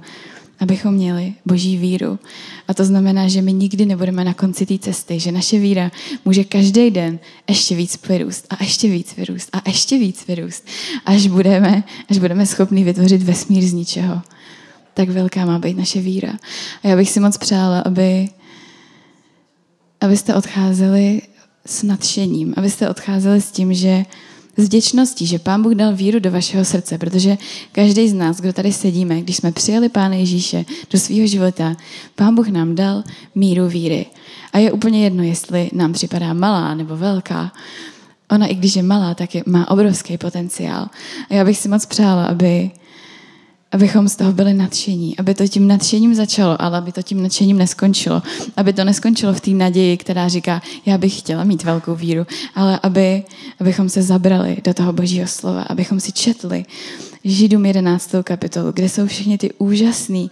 abychom 0.59 0.93
měli 0.93 1.33
boží 1.45 1.77
víru. 1.77 2.19
A 2.67 2.73
to 2.73 2.85
znamená, 2.85 3.27
že 3.27 3.41
my 3.41 3.53
nikdy 3.53 3.85
nebudeme 3.85 4.23
na 4.23 4.33
konci 4.33 4.65
té 4.65 4.77
cesty, 4.79 5.19
že 5.19 5.31
naše 5.31 5.59
víra 5.59 5.91
může 6.25 6.43
každý 6.43 6.91
den 6.91 7.19
ještě 7.49 7.75
víc 7.75 7.99
vyrůst 8.09 8.47
a 8.49 8.63
ještě 8.63 8.89
víc 8.89 9.15
vyrůst 9.15 9.49
a 9.53 9.61
ještě 9.65 9.97
víc 9.97 10.27
vyrůst, 10.27 10.67
až 11.05 11.27
budeme, 11.27 11.83
až 12.09 12.17
budeme 12.17 12.45
schopni 12.45 12.83
vytvořit 12.83 13.23
vesmír 13.23 13.63
z 13.63 13.73
ničeho. 13.73 14.21
Tak 14.93 15.09
velká 15.09 15.45
má 15.45 15.59
být 15.59 15.77
naše 15.77 16.01
víra. 16.01 16.33
A 16.83 16.87
já 16.87 16.95
bych 16.95 17.09
si 17.09 17.19
moc 17.19 17.37
přála, 17.37 17.79
aby, 17.79 18.29
abyste 20.01 20.35
odcházeli 20.35 21.21
s 21.65 21.83
nadšením, 21.83 22.53
abyste 22.57 22.89
odcházeli 22.89 23.41
s 23.41 23.51
tím, 23.51 23.73
že 23.73 24.05
s 24.57 24.65
vděčností, 24.65 25.25
že 25.25 25.39
Pán 25.39 25.63
Bůh 25.63 25.73
dal 25.73 25.95
víru 25.95 26.19
do 26.19 26.31
vašeho 26.31 26.65
srdce, 26.65 26.97
protože 26.97 27.37
každý 27.71 28.09
z 28.09 28.13
nás, 28.13 28.41
kdo 28.41 28.53
tady 28.53 28.73
sedíme, 28.73 29.21
když 29.21 29.37
jsme 29.37 29.51
přijali 29.51 29.89
Pána 29.89 30.15
Ježíše 30.15 30.65
do 30.91 30.99
svého 30.99 31.27
života, 31.27 31.75
Pán 32.15 32.35
Bůh 32.35 32.47
nám 32.47 32.75
dal 32.75 33.03
míru 33.35 33.67
víry. 33.67 34.05
A 34.53 34.57
je 34.57 34.71
úplně 34.71 35.03
jedno, 35.03 35.23
jestli 35.23 35.69
nám 35.73 35.93
připadá 35.93 36.33
malá 36.33 36.73
nebo 36.73 36.97
velká. 36.97 37.51
Ona, 38.31 38.47
i 38.47 38.55
když 38.55 38.75
je 38.75 38.83
malá, 38.83 39.13
tak 39.13 39.35
je, 39.35 39.43
má 39.45 39.71
obrovský 39.71 40.17
potenciál. 40.17 40.87
A 41.29 41.33
já 41.33 41.45
bych 41.45 41.57
si 41.57 41.69
moc 41.69 41.85
přála, 41.85 42.25
aby 42.25 42.71
abychom 43.77 44.09
z 44.09 44.15
toho 44.15 44.33
byli 44.33 44.53
nadšení, 44.53 45.17
aby 45.17 45.33
to 45.33 45.47
tím 45.47 45.67
nadšením 45.67 46.15
začalo, 46.15 46.61
ale 46.61 46.77
aby 46.77 46.91
to 46.91 47.01
tím 47.01 47.23
nadšením 47.23 47.57
neskončilo. 47.57 48.21
Aby 48.57 48.73
to 48.73 48.83
neskončilo 48.83 49.33
v 49.33 49.41
té 49.41 49.51
naději, 49.51 49.97
která 49.97 50.27
říká, 50.27 50.61
já 50.85 50.97
bych 50.97 51.19
chtěla 51.19 51.43
mít 51.43 51.63
velkou 51.63 51.95
víru, 51.95 52.25
ale 52.55 52.79
aby, 52.83 53.23
abychom 53.59 53.89
se 53.89 54.01
zabrali 54.01 54.57
do 54.63 54.73
toho 54.73 54.93
božího 54.93 55.27
slova, 55.27 55.61
abychom 55.61 55.99
si 55.99 56.11
četli 56.11 56.65
Židům 57.23 57.65
11. 57.65 58.15
kapitolu, 58.23 58.71
kde 58.71 58.89
jsou 58.89 59.07
všechny 59.07 59.37
ty 59.37 59.53
úžasný, 59.57 60.31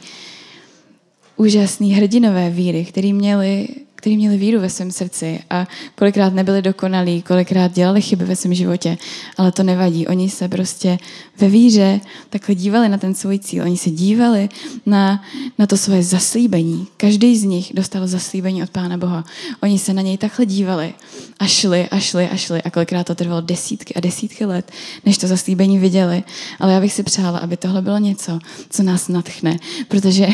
úžasný 1.37 1.93
hrdinové 1.93 2.49
víry, 2.49 2.85
který 2.85 3.13
měli 3.13 3.67
kteří 4.05 4.17
měli 4.17 4.37
víru 4.37 4.59
ve 4.59 4.69
svém 4.69 4.91
srdci 4.91 5.39
a 5.49 5.67
kolikrát 5.95 6.33
nebyli 6.33 6.61
dokonalí, 6.61 7.21
kolikrát 7.21 7.71
dělali 7.71 8.01
chyby 8.01 8.25
ve 8.25 8.35
svém 8.35 8.53
životě, 8.53 8.97
ale 9.37 9.51
to 9.51 9.63
nevadí. 9.63 10.07
Oni 10.07 10.29
se 10.29 10.47
prostě 10.47 10.97
ve 11.37 11.49
víře 11.49 12.01
takhle 12.29 12.55
dívali 12.55 12.89
na 12.89 12.97
ten 12.97 13.15
svůj 13.15 13.39
cíl. 13.39 13.63
Oni 13.63 13.77
se 13.77 13.89
dívali 13.89 14.49
na, 14.85 15.23
na 15.59 15.67
to 15.67 15.77
svoje 15.77 16.03
zaslíbení. 16.03 16.87
Každý 16.97 17.37
z 17.37 17.43
nich 17.43 17.71
dostal 17.73 18.07
zaslíbení 18.07 18.63
od 18.63 18.69
Pána 18.69 18.97
Boha. 18.97 19.23
Oni 19.63 19.79
se 19.79 19.93
na 19.93 20.01
něj 20.01 20.17
takhle 20.17 20.45
dívali 20.45 20.93
a 21.39 21.47
šli 21.47 21.89
a 21.89 21.99
šli 21.99 22.29
a 22.29 22.35
šli 22.35 22.61
a 22.61 22.69
kolikrát 22.69 23.03
to 23.03 23.15
trvalo 23.15 23.41
desítky 23.41 23.93
a 23.93 23.99
desítky 23.99 24.45
let, 24.45 24.71
než 25.05 25.17
to 25.17 25.27
zaslíbení 25.27 25.79
viděli. 25.79 26.23
Ale 26.59 26.73
já 26.73 26.81
bych 26.81 26.93
si 26.93 27.03
přála, 27.03 27.39
aby 27.39 27.57
tohle 27.57 27.81
bylo 27.81 27.97
něco, 27.97 28.39
co 28.69 28.83
nás 28.83 29.07
natchne, 29.07 29.57
protože 29.87 30.27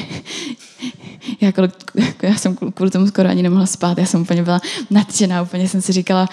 já, 1.41 1.51
kolik, 1.51 1.73
já 2.21 2.35
jsem 2.35 2.55
kvůli 2.55 2.91
tomu 2.91 3.07
skoro 3.07 3.29
ani 3.29 3.43
nemohla 3.43 3.65
spát, 3.65 3.97
já 3.97 4.05
jsem 4.05 4.21
úplně 4.21 4.43
byla 4.43 4.61
nadšená, 4.89 5.41
úplně 5.41 5.69
jsem 5.69 5.81
si 5.81 5.91
říkala, 5.91 6.29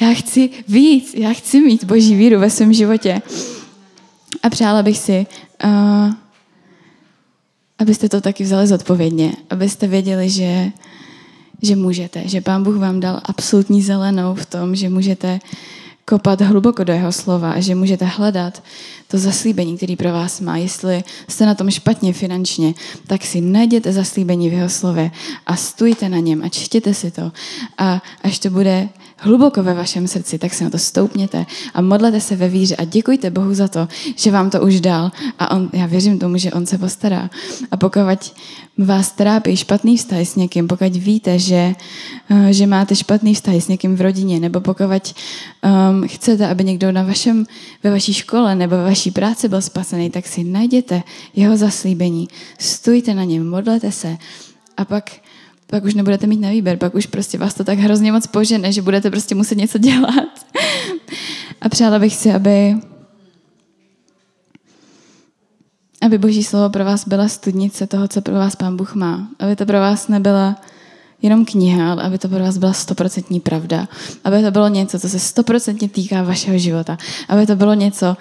já 0.00 0.14
chci 0.14 0.50
víc, 0.68 1.14
já 1.14 1.32
chci 1.32 1.60
mít 1.60 1.84
boží 1.84 2.14
víru 2.14 2.40
ve 2.40 2.50
svém 2.50 2.72
životě. 2.72 3.22
A 4.42 4.50
přála 4.50 4.82
bych 4.82 4.98
si, 4.98 5.26
uh, 5.64 6.12
abyste 7.78 8.08
to 8.08 8.20
taky 8.20 8.44
vzali 8.44 8.66
zodpovědně, 8.66 9.32
abyste 9.50 9.86
věděli, 9.86 10.30
že, 10.30 10.72
že 11.62 11.76
můžete, 11.76 12.28
že 12.28 12.40
Pán 12.40 12.62
Bůh 12.62 12.76
vám 12.76 13.00
dal 13.00 13.20
absolutní 13.24 13.82
zelenou 13.82 14.34
v 14.34 14.46
tom, 14.46 14.76
že 14.76 14.88
můžete 14.88 15.40
kopat 16.04 16.40
hluboko 16.40 16.84
do 16.84 16.92
jeho 16.92 17.12
slova 17.12 17.52
a 17.52 17.60
že 17.60 17.74
můžete 17.74 18.04
hledat 18.04 18.62
to 19.08 19.18
zaslíbení, 19.18 19.76
který 19.76 19.96
pro 19.96 20.12
vás 20.12 20.40
má. 20.40 20.56
Jestli 20.56 21.04
jste 21.28 21.46
na 21.46 21.54
tom 21.54 21.70
špatně 21.70 22.12
finančně, 22.12 22.74
tak 23.06 23.24
si 23.24 23.40
najděte 23.40 23.92
zaslíbení 23.92 24.50
v 24.50 24.52
jeho 24.52 24.68
slově 24.68 25.10
a 25.46 25.56
stůjte 25.56 26.08
na 26.08 26.18
něm 26.18 26.42
a 26.44 26.48
čtěte 26.48 26.94
si 26.94 27.10
to. 27.10 27.32
A 27.78 28.02
až 28.22 28.38
to 28.38 28.50
bude 28.50 28.88
hluboko 29.20 29.62
ve 29.62 29.74
vašem 29.74 30.08
srdci, 30.08 30.38
tak 30.38 30.54
se 30.54 30.64
na 30.64 30.70
to 30.70 30.78
stoupněte 30.78 31.46
a 31.74 31.80
modlete 31.80 32.20
se 32.20 32.36
ve 32.36 32.48
víře 32.48 32.76
a 32.76 32.84
děkujte 32.84 33.30
Bohu 33.30 33.54
za 33.54 33.68
to, 33.68 33.88
že 34.16 34.30
vám 34.30 34.50
to 34.50 34.60
už 34.60 34.80
dal. 34.80 35.10
A 35.38 35.50
on, 35.50 35.70
já 35.72 35.86
věřím 35.86 36.18
tomu, 36.18 36.38
že 36.38 36.52
on 36.52 36.66
se 36.66 36.78
postará. 36.78 37.30
A 37.70 37.76
pokud 37.76 38.00
vás 38.78 39.12
trápí 39.12 39.56
špatný 39.56 39.96
vztah 39.96 40.18
s 40.18 40.36
někým, 40.36 40.68
pokud 40.68 40.96
víte, 40.96 41.38
že, 41.38 41.74
eh, 42.30 42.52
že 42.52 42.66
máte 42.66 42.96
špatný 42.96 43.34
vztah 43.34 43.54
s 43.54 43.68
někým 43.68 43.96
v 43.96 44.00
rodině, 44.00 44.40
nebo 44.40 44.60
pokud 44.60 44.86
um, 44.90 46.08
chcete, 46.08 46.48
aby 46.48 46.64
někdo 46.64 46.92
na 46.92 47.02
vašem, 47.02 47.46
ve 47.82 47.90
vaší 47.90 48.14
škole 48.14 48.54
nebo 48.54 48.76
ve 48.76 48.84
vaší 48.84 49.10
práci 49.10 49.48
byl 49.48 49.62
spasený, 49.62 50.10
tak 50.10 50.26
si 50.26 50.44
najděte 50.44 51.02
jeho 51.36 51.56
zaslíbení, 51.56 52.28
stůjte 52.58 53.14
na 53.14 53.24
něm, 53.24 53.48
modlete 53.48 53.92
se. 53.92 54.16
A 54.76 54.84
pak 54.84 55.10
pak 55.70 55.84
už 55.84 55.94
nebudete 55.94 56.26
mít 56.26 56.40
na 56.40 56.50
výběr, 56.50 56.76
pak 56.76 56.94
už 56.94 57.06
prostě 57.06 57.38
vás 57.38 57.54
to 57.54 57.64
tak 57.64 57.78
hrozně 57.78 58.12
moc 58.12 58.26
požene, 58.26 58.72
že 58.72 58.82
budete 58.82 59.10
prostě 59.10 59.34
muset 59.34 59.58
něco 59.58 59.78
dělat. 59.78 60.46
A 61.60 61.68
přála 61.68 61.98
bych 61.98 62.16
si, 62.16 62.32
aby 62.32 62.76
aby 66.02 66.18
Boží 66.18 66.44
slovo 66.44 66.70
pro 66.70 66.84
vás 66.84 67.08
byla 67.08 67.28
studnice 67.28 67.86
toho, 67.86 68.08
co 68.08 68.20
pro 68.20 68.34
vás 68.34 68.56
Pán 68.56 68.76
Bůh 68.76 68.94
má. 68.94 69.28
Aby 69.38 69.56
to 69.56 69.66
pro 69.66 69.80
vás 69.80 70.08
nebyla 70.08 70.56
jenom 71.22 71.44
kniha, 71.44 71.92
ale 71.92 72.02
aby 72.02 72.18
to 72.18 72.28
pro 72.28 72.38
vás 72.38 72.58
byla 72.58 72.72
stoprocentní 72.72 73.40
pravda. 73.40 73.88
Aby 74.24 74.42
to 74.42 74.50
bylo 74.50 74.68
něco, 74.68 75.00
co 75.00 75.08
se 75.08 75.18
stoprocentně 75.18 75.88
týká 75.88 76.22
vašeho 76.22 76.58
života. 76.58 76.98
Aby 77.28 77.46
to 77.46 77.56
bylo 77.56 77.74
něco, 77.74 78.16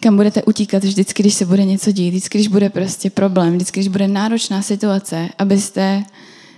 kam 0.00 0.16
budete 0.16 0.42
utíkat 0.42 0.84
vždycky, 0.84 1.22
když 1.22 1.34
se 1.34 1.46
bude 1.46 1.64
něco 1.64 1.92
dít, 1.92 2.10
vždycky, 2.10 2.38
když 2.38 2.48
bude 2.48 2.70
prostě 2.70 3.10
problém, 3.10 3.52
vždycky, 3.52 3.80
když 3.80 3.88
bude 3.88 4.08
náročná 4.08 4.62
situace, 4.62 5.28
abyste 5.38 6.04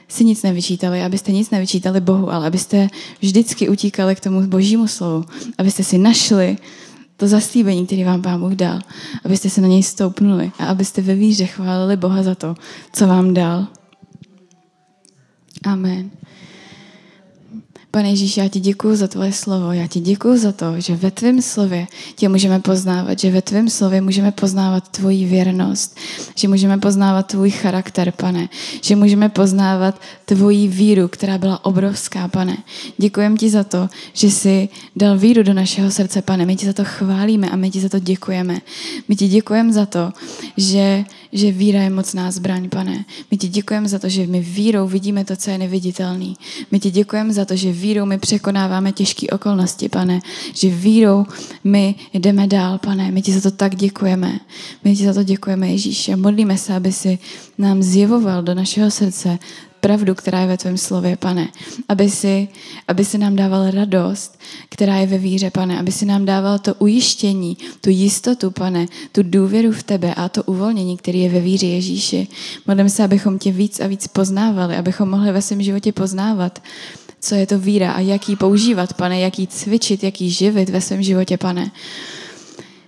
si 0.09 0.25
nic 0.25 0.43
nevyčítali, 0.43 1.03
abyste 1.03 1.33
nic 1.33 1.51
nevyčítali 1.51 2.01
Bohu, 2.01 2.33
ale 2.33 2.47
abyste 2.47 2.89
vždycky 3.21 3.69
utíkali 3.69 4.17
k 4.17 4.21
tomu 4.21 4.47
božímu 4.47 4.89
slovu, 4.89 5.25
abyste 5.59 5.85
si 5.85 5.99
našli 5.99 6.57
to 7.17 7.29
zaslíbení, 7.29 7.87
který 7.87 8.05
vám 8.05 8.23
Pán 8.23 8.41
Bůh 8.41 8.53
dal, 8.53 8.81
abyste 9.25 9.51
se 9.51 9.61
na 9.61 9.69
něj 9.69 9.83
stoupnuli 9.83 10.53
a 10.59 10.65
abyste 10.67 11.03
ve 11.03 11.15
víře 11.15 11.47
chválili 11.47 11.97
Boha 11.97 12.23
za 12.23 12.35
to, 12.35 12.55
co 12.93 13.07
vám 13.07 13.35
dal. 13.35 13.67
Amen. 15.65 16.11
Pane 17.95 18.11
Ježíši, 18.11 18.41
já 18.41 18.49
ti 18.49 18.61
děkuji 18.61 18.97
za 18.97 19.09
tvoje 19.09 19.33
slovo. 19.33 19.73
Já 19.73 19.87
ti 19.87 20.01
děkuji 20.01 20.39
za 20.39 20.53
to, 20.53 20.81
že 20.81 20.97
ve 20.97 21.11
tvém 21.11 21.43
slově 21.43 21.87
tě 22.15 22.29
můžeme 22.29 22.61
poznávat, 22.61 23.19
že 23.19 23.31
ve 23.31 23.43
tvém 23.43 23.69
slově 23.69 24.01
můžeme 24.01 24.33
poznávat 24.33 24.89
tvoji 24.89 25.27
věrnost, 25.27 25.97
že 26.35 26.49
můžeme 26.49 26.79
poznávat 26.79 27.27
tvůj 27.27 27.51
charakter, 27.51 28.13
pane, 28.13 28.49
že 28.81 28.97
můžeme 28.97 29.29
poznávat 29.29 30.01
tvoji 30.25 30.69
víru, 30.69 31.09
která 31.09 31.39
byla 31.39 31.65
obrovská, 31.65 32.29
pane. 32.29 32.57
Děkujem 32.99 33.37
ti 33.37 33.51
za 33.51 33.65
to, 33.65 33.89
že 34.13 34.31
jsi 34.31 34.69
dal 34.97 35.19
víru 35.19 35.43
do 35.43 35.55
našeho 35.55 35.91
srdce, 35.91 36.23
pane. 36.23 36.47
My 36.47 36.57
ti 36.57 36.67
za 36.67 36.73
to 36.73 36.85
chválíme 36.85 37.51
a 37.51 37.57
my 37.57 37.71
ti 37.71 37.81
za 37.81 37.89
to 37.89 37.99
děkujeme. 37.99 38.59
My 39.09 39.17
ti 39.17 39.29
děkujeme 39.29 39.73
za 39.73 39.87
to, 39.87 40.13
že, 40.57 41.05
že 41.33 41.53
víra 41.53 41.83
je 41.83 41.91
mocná 41.91 42.31
zbraň, 42.31 42.69
pane. 42.69 43.05
My 43.31 43.37
ti 43.37 43.49
děkujeme 43.49 43.89
za 43.89 43.99
to, 43.99 44.09
že 44.09 44.27
my 44.27 44.41
vírou 44.41 44.89
vidíme 44.89 45.25
to, 45.25 45.37
co 45.37 45.51
je 45.51 45.59
neviditelný. 45.59 46.37
My 46.71 46.81
ti 46.81 46.91
děkujeme 46.91 47.33
za 47.33 47.45
to, 47.45 47.57
že 47.57 47.82
vírou 47.83 48.07
my 48.07 48.19
překonáváme 48.19 48.93
těžké 48.93 49.27
okolnosti, 49.27 49.89
pane. 49.89 50.21
Že 50.55 50.71
vírou 50.71 51.27
my 51.65 51.95
jdeme 52.15 52.47
dál, 52.47 52.79
pane. 52.79 53.11
My 53.11 53.23
ti 53.23 53.33
za 53.33 53.41
to 53.41 53.51
tak 53.51 53.75
děkujeme. 53.75 54.41
My 54.85 54.97
ti 54.97 55.05
za 55.05 55.15
to 55.15 55.23
děkujeme, 55.23 55.69
Ježíši. 55.69 56.13
A 56.13 56.17
modlíme 56.17 56.59
se, 56.59 56.75
aby 56.75 56.93
si 56.93 57.19
nám 57.59 57.83
zjevoval 57.83 58.43
do 58.43 58.55
našeho 58.55 58.91
srdce 58.91 59.39
pravdu, 59.83 60.15
která 60.15 60.41
je 60.41 60.47
ve 60.47 60.57
tvém 60.57 60.79
slově, 60.79 61.17
pane. 61.17 61.49
Aby 61.89 62.11
si, 62.11 62.49
aby 62.89 63.05
si 63.05 63.19
nám 63.19 63.37
dával 63.37 63.71
radost, 63.71 64.39
která 64.69 64.97
je 64.97 65.07
ve 65.07 65.19
víře, 65.19 65.51
pane. 65.51 65.79
Aby 65.79 65.93
si 65.93 66.07
nám 66.07 66.25
dával 66.25 66.59
to 66.59 66.75
ujištění, 66.75 67.57
tu 67.81 67.91
jistotu, 67.91 68.51
pane, 68.51 68.87
tu 69.13 69.23
důvěru 69.23 69.73
v 69.73 69.83
tebe 69.83 70.15
a 70.15 70.29
to 70.29 70.43
uvolnění, 70.43 70.97
který 70.97 71.21
je 71.21 71.29
ve 71.29 71.41
víře 71.41 71.67
Ježíši. 71.67 72.29
Modlím 72.67 72.89
se, 72.89 73.05
abychom 73.05 73.39
tě 73.39 73.53
víc 73.53 73.81
a 73.81 73.87
víc 73.87 74.07
poznávali, 74.07 74.77
abychom 74.77 75.11
mohli 75.11 75.33
ve 75.33 75.43
svém 75.43 75.63
životě 75.63 75.93
poznávat, 75.93 76.63
co 77.23 77.35
je 77.35 77.47
to 77.47 77.59
víra 77.59 77.93
a 77.93 78.01
jak 78.01 78.29
ji 78.29 78.37
používat, 78.37 78.95
pane, 78.95 79.21
jak 79.21 79.39
ji 79.39 79.47
cvičit, 79.47 80.05
jak 80.05 80.21
ji 80.21 80.31
živit 80.31 80.69
ve 80.69 80.81
svém 80.81 81.03
životě, 81.03 81.37
pane. 81.37 81.71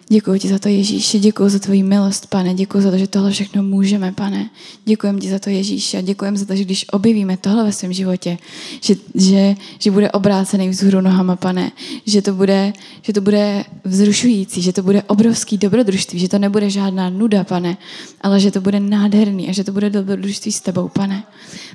Děkuji 0.08 0.40
ti 0.40 0.48
za 0.48 0.58
to, 0.58 0.68
Ježíši, 0.68 1.18
děkuji 1.18 1.48
za 1.48 1.58
tvoji 1.58 1.82
milost, 1.82 2.26
pane, 2.26 2.54
děkuji 2.54 2.80
za 2.80 2.90
to, 2.90 2.98
že 2.98 3.06
tohle 3.06 3.30
všechno 3.30 3.62
můžeme, 3.62 4.12
pane. 4.12 4.50
Děkujem 4.84 5.18
ti 5.18 5.30
za 5.30 5.38
to, 5.38 5.50
Ježíši, 5.50 5.96
a 5.96 6.00
děkujem 6.00 6.36
za 6.36 6.44
to, 6.44 6.56
že 6.56 6.64
když 6.64 6.86
objevíme 6.90 7.36
tohle 7.36 7.64
ve 7.64 7.72
svém 7.72 7.92
životě, 7.92 8.38
že, 8.80 8.94
že, 9.14 9.54
že 9.78 9.90
bude 9.90 10.10
obrácený 10.10 10.68
vzhůru 10.68 11.00
nohama, 11.00 11.36
pane, 11.36 11.72
že 12.06 12.22
to, 12.22 12.32
bude, 12.32 12.72
že 13.02 13.12
to 13.12 13.20
bude 13.20 13.64
vzrušující, 13.84 14.62
že 14.62 14.72
to 14.72 14.82
bude 14.82 15.02
obrovský 15.02 15.58
dobrodružství, 15.58 16.18
že 16.18 16.28
to 16.28 16.38
nebude 16.38 16.70
žádná 16.70 17.10
nuda, 17.10 17.44
pane, 17.44 17.76
ale 18.20 18.40
že 18.40 18.50
to 18.50 18.60
bude 18.60 18.80
nádherný 18.80 19.48
a 19.48 19.52
že 19.52 19.64
to 19.64 19.72
bude 19.72 19.90
dobrodružství 19.90 20.52
s 20.52 20.60
tebou, 20.60 20.88
pane. 20.88 21.24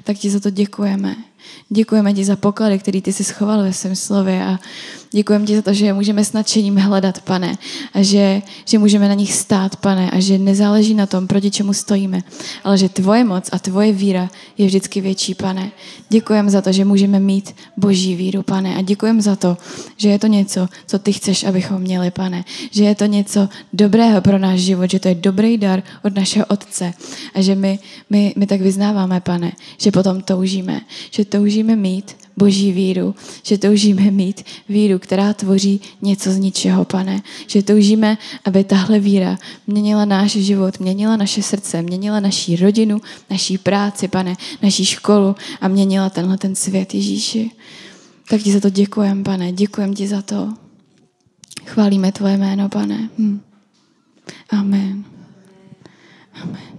Tak 0.03 0.17
ti 0.17 0.29
za 0.29 0.39
to 0.39 0.49
děkujeme. 0.49 1.15
Děkujeme 1.69 2.13
ti 2.13 2.25
za 2.25 2.35
poklady, 2.35 2.79
který 2.79 3.01
ty 3.01 3.13
jsi 3.13 3.23
schoval 3.23 3.63
ve 3.63 3.73
svém 3.73 3.95
slově 3.95 4.45
a 4.45 4.59
děkujeme 5.11 5.45
ti 5.45 5.55
za 5.55 5.61
to, 5.61 5.73
že 5.73 5.85
je 5.85 5.93
můžeme 5.93 6.25
s 6.25 6.33
nadšením 6.33 6.77
hledat, 6.77 7.21
pane, 7.21 7.57
a 7.93 8.03
že, 8.03 8.41
že 8.65 8.79
můžeme 8.79 9.07
na 9.07 9.13
nich 9.13 9.33
stát, 9.33 9.75
pane, 9.75 10.11
a 10.11 10.19
že 10.19 10.37
nezáleží 10.37 10.93
na 10.93 11.05
tom, 11.05 11.27
proti 11.27 11.51
čemu 11.51 11.73
stojíme, 11.73 12.21
ale 12.63 12.77
že 12.77 12.89
tvoje 12.89 13.23
moc 13.23 13.49
a 13.51 13.59
tvoje 13.59 13.93
víra 13.93 14.29
je 14.57 14.65
vždycky 14.65 15.01
větší, 15.01 15.35
pane. 15.35 15.71
Děkujeme 16.09 16.49
za 16.49 16.61
to, 16.61 16.71
že 16.71 16.85
můžeme 16.85 17.19
mít 17.19 17.55
boží 17.77 18.15
víru, 18.15 18.43
pane, 18.43 18.75
a 18.75 18.81
děkujeme 18.81 19.21
za 19.21 19.35
to, 19.35 19.57
že 19.97 20.09
je 20.09 20.19
to 20.19 20.27
něco, 20.27 20.67
co 20.85 20.99
ty 20.99 21.13
chceš, 21.13 21.43
abychom 21.43 21.81
měli, 21.81 22.11
pane, 22.11 22.45
že 22.71 22.83
je 22.83 22.95
to 22.95 23.05
něco 23.05 23.49
dobrého 23.73 24.21
pro 24.21 24.37
náš 24.37 24.59
život, 24.59 24.91
že 24.91 24.99
to 24.99 25.07
je 25.07 25.15
dobrý 25.15 25.57
dar 25.57 25.83
od 26.03 26.15
našeho 26.15 26.45
Otce 26.45 26.93
a 27.33 27.41
že 27.41 27.55
my, 27.55 27.79
my, 28.09 28.33
my 28.37 28.47
tak 28.47 28.61
vyznáváme, 28.61 29.21
pane, 29.21 29.51
že 29.77 29.91
potom 29.91 30.21
toužíme, 30.21 30.81
že 31.11 31.25
toužíme 31.29 31.75
mít 31.75 32.15
boží 32.37 32.71
víru, 32.71 33.15
že 33.43 33.57
toužíme 33.57 34.11
mít 34.11 34.43
víru, 34.69 34.99
která 34.99 35.33
tvoří 35.33 35.81
něco 36.01 36.31
z 36.31 36.37
ničeho, 36.37 36.85
pane. 36.85 37.21
Že 37.47 37.63
toužíme, 37.63 38.17
aby 38.45 38.63
tahle 38.63 38.99
víra 38.99 39.37
měnila 39.67 40.05
náš 40.05 40.31
život, 40.31 40.79
měnila 40.79 41.17
naše 41.17 41.41
srdce, 41.41 41.81
měnila 41.81 42.19
naší 42.19 42.55
rodinu, 42.55 43.01
naší 43.29 43.57
práci, 43.57 44.07
pane, 44.07 44.35
naší 44.63 44.85
školu 44.85 45.35
a 45.61 45.67
měnila 45.67 46.09
tenhle 46.09 46.37
ten 46.37 46.55
svět, 46.55 46.93
Ježíši. 46.93 47.51
Tak 48.29 48.41
ti 48.41 48.51
za 48.51 48.59
to 48.59 48.69
děkujem, 48.69 49.23
pane, 49.23 49.51
děkujem 49.51 49.93
ti 49.93 50.07
za 50.07 50.21
to. 50.21 50.53
Chválíme 51.65 52.11
tvoje 52.11 52.37
jméno, 52.37 52.69
pane. 52.69 53.09
Hm. 53.17 53.41
Amen. 54.49 55.03
Amen. 56.43 56.78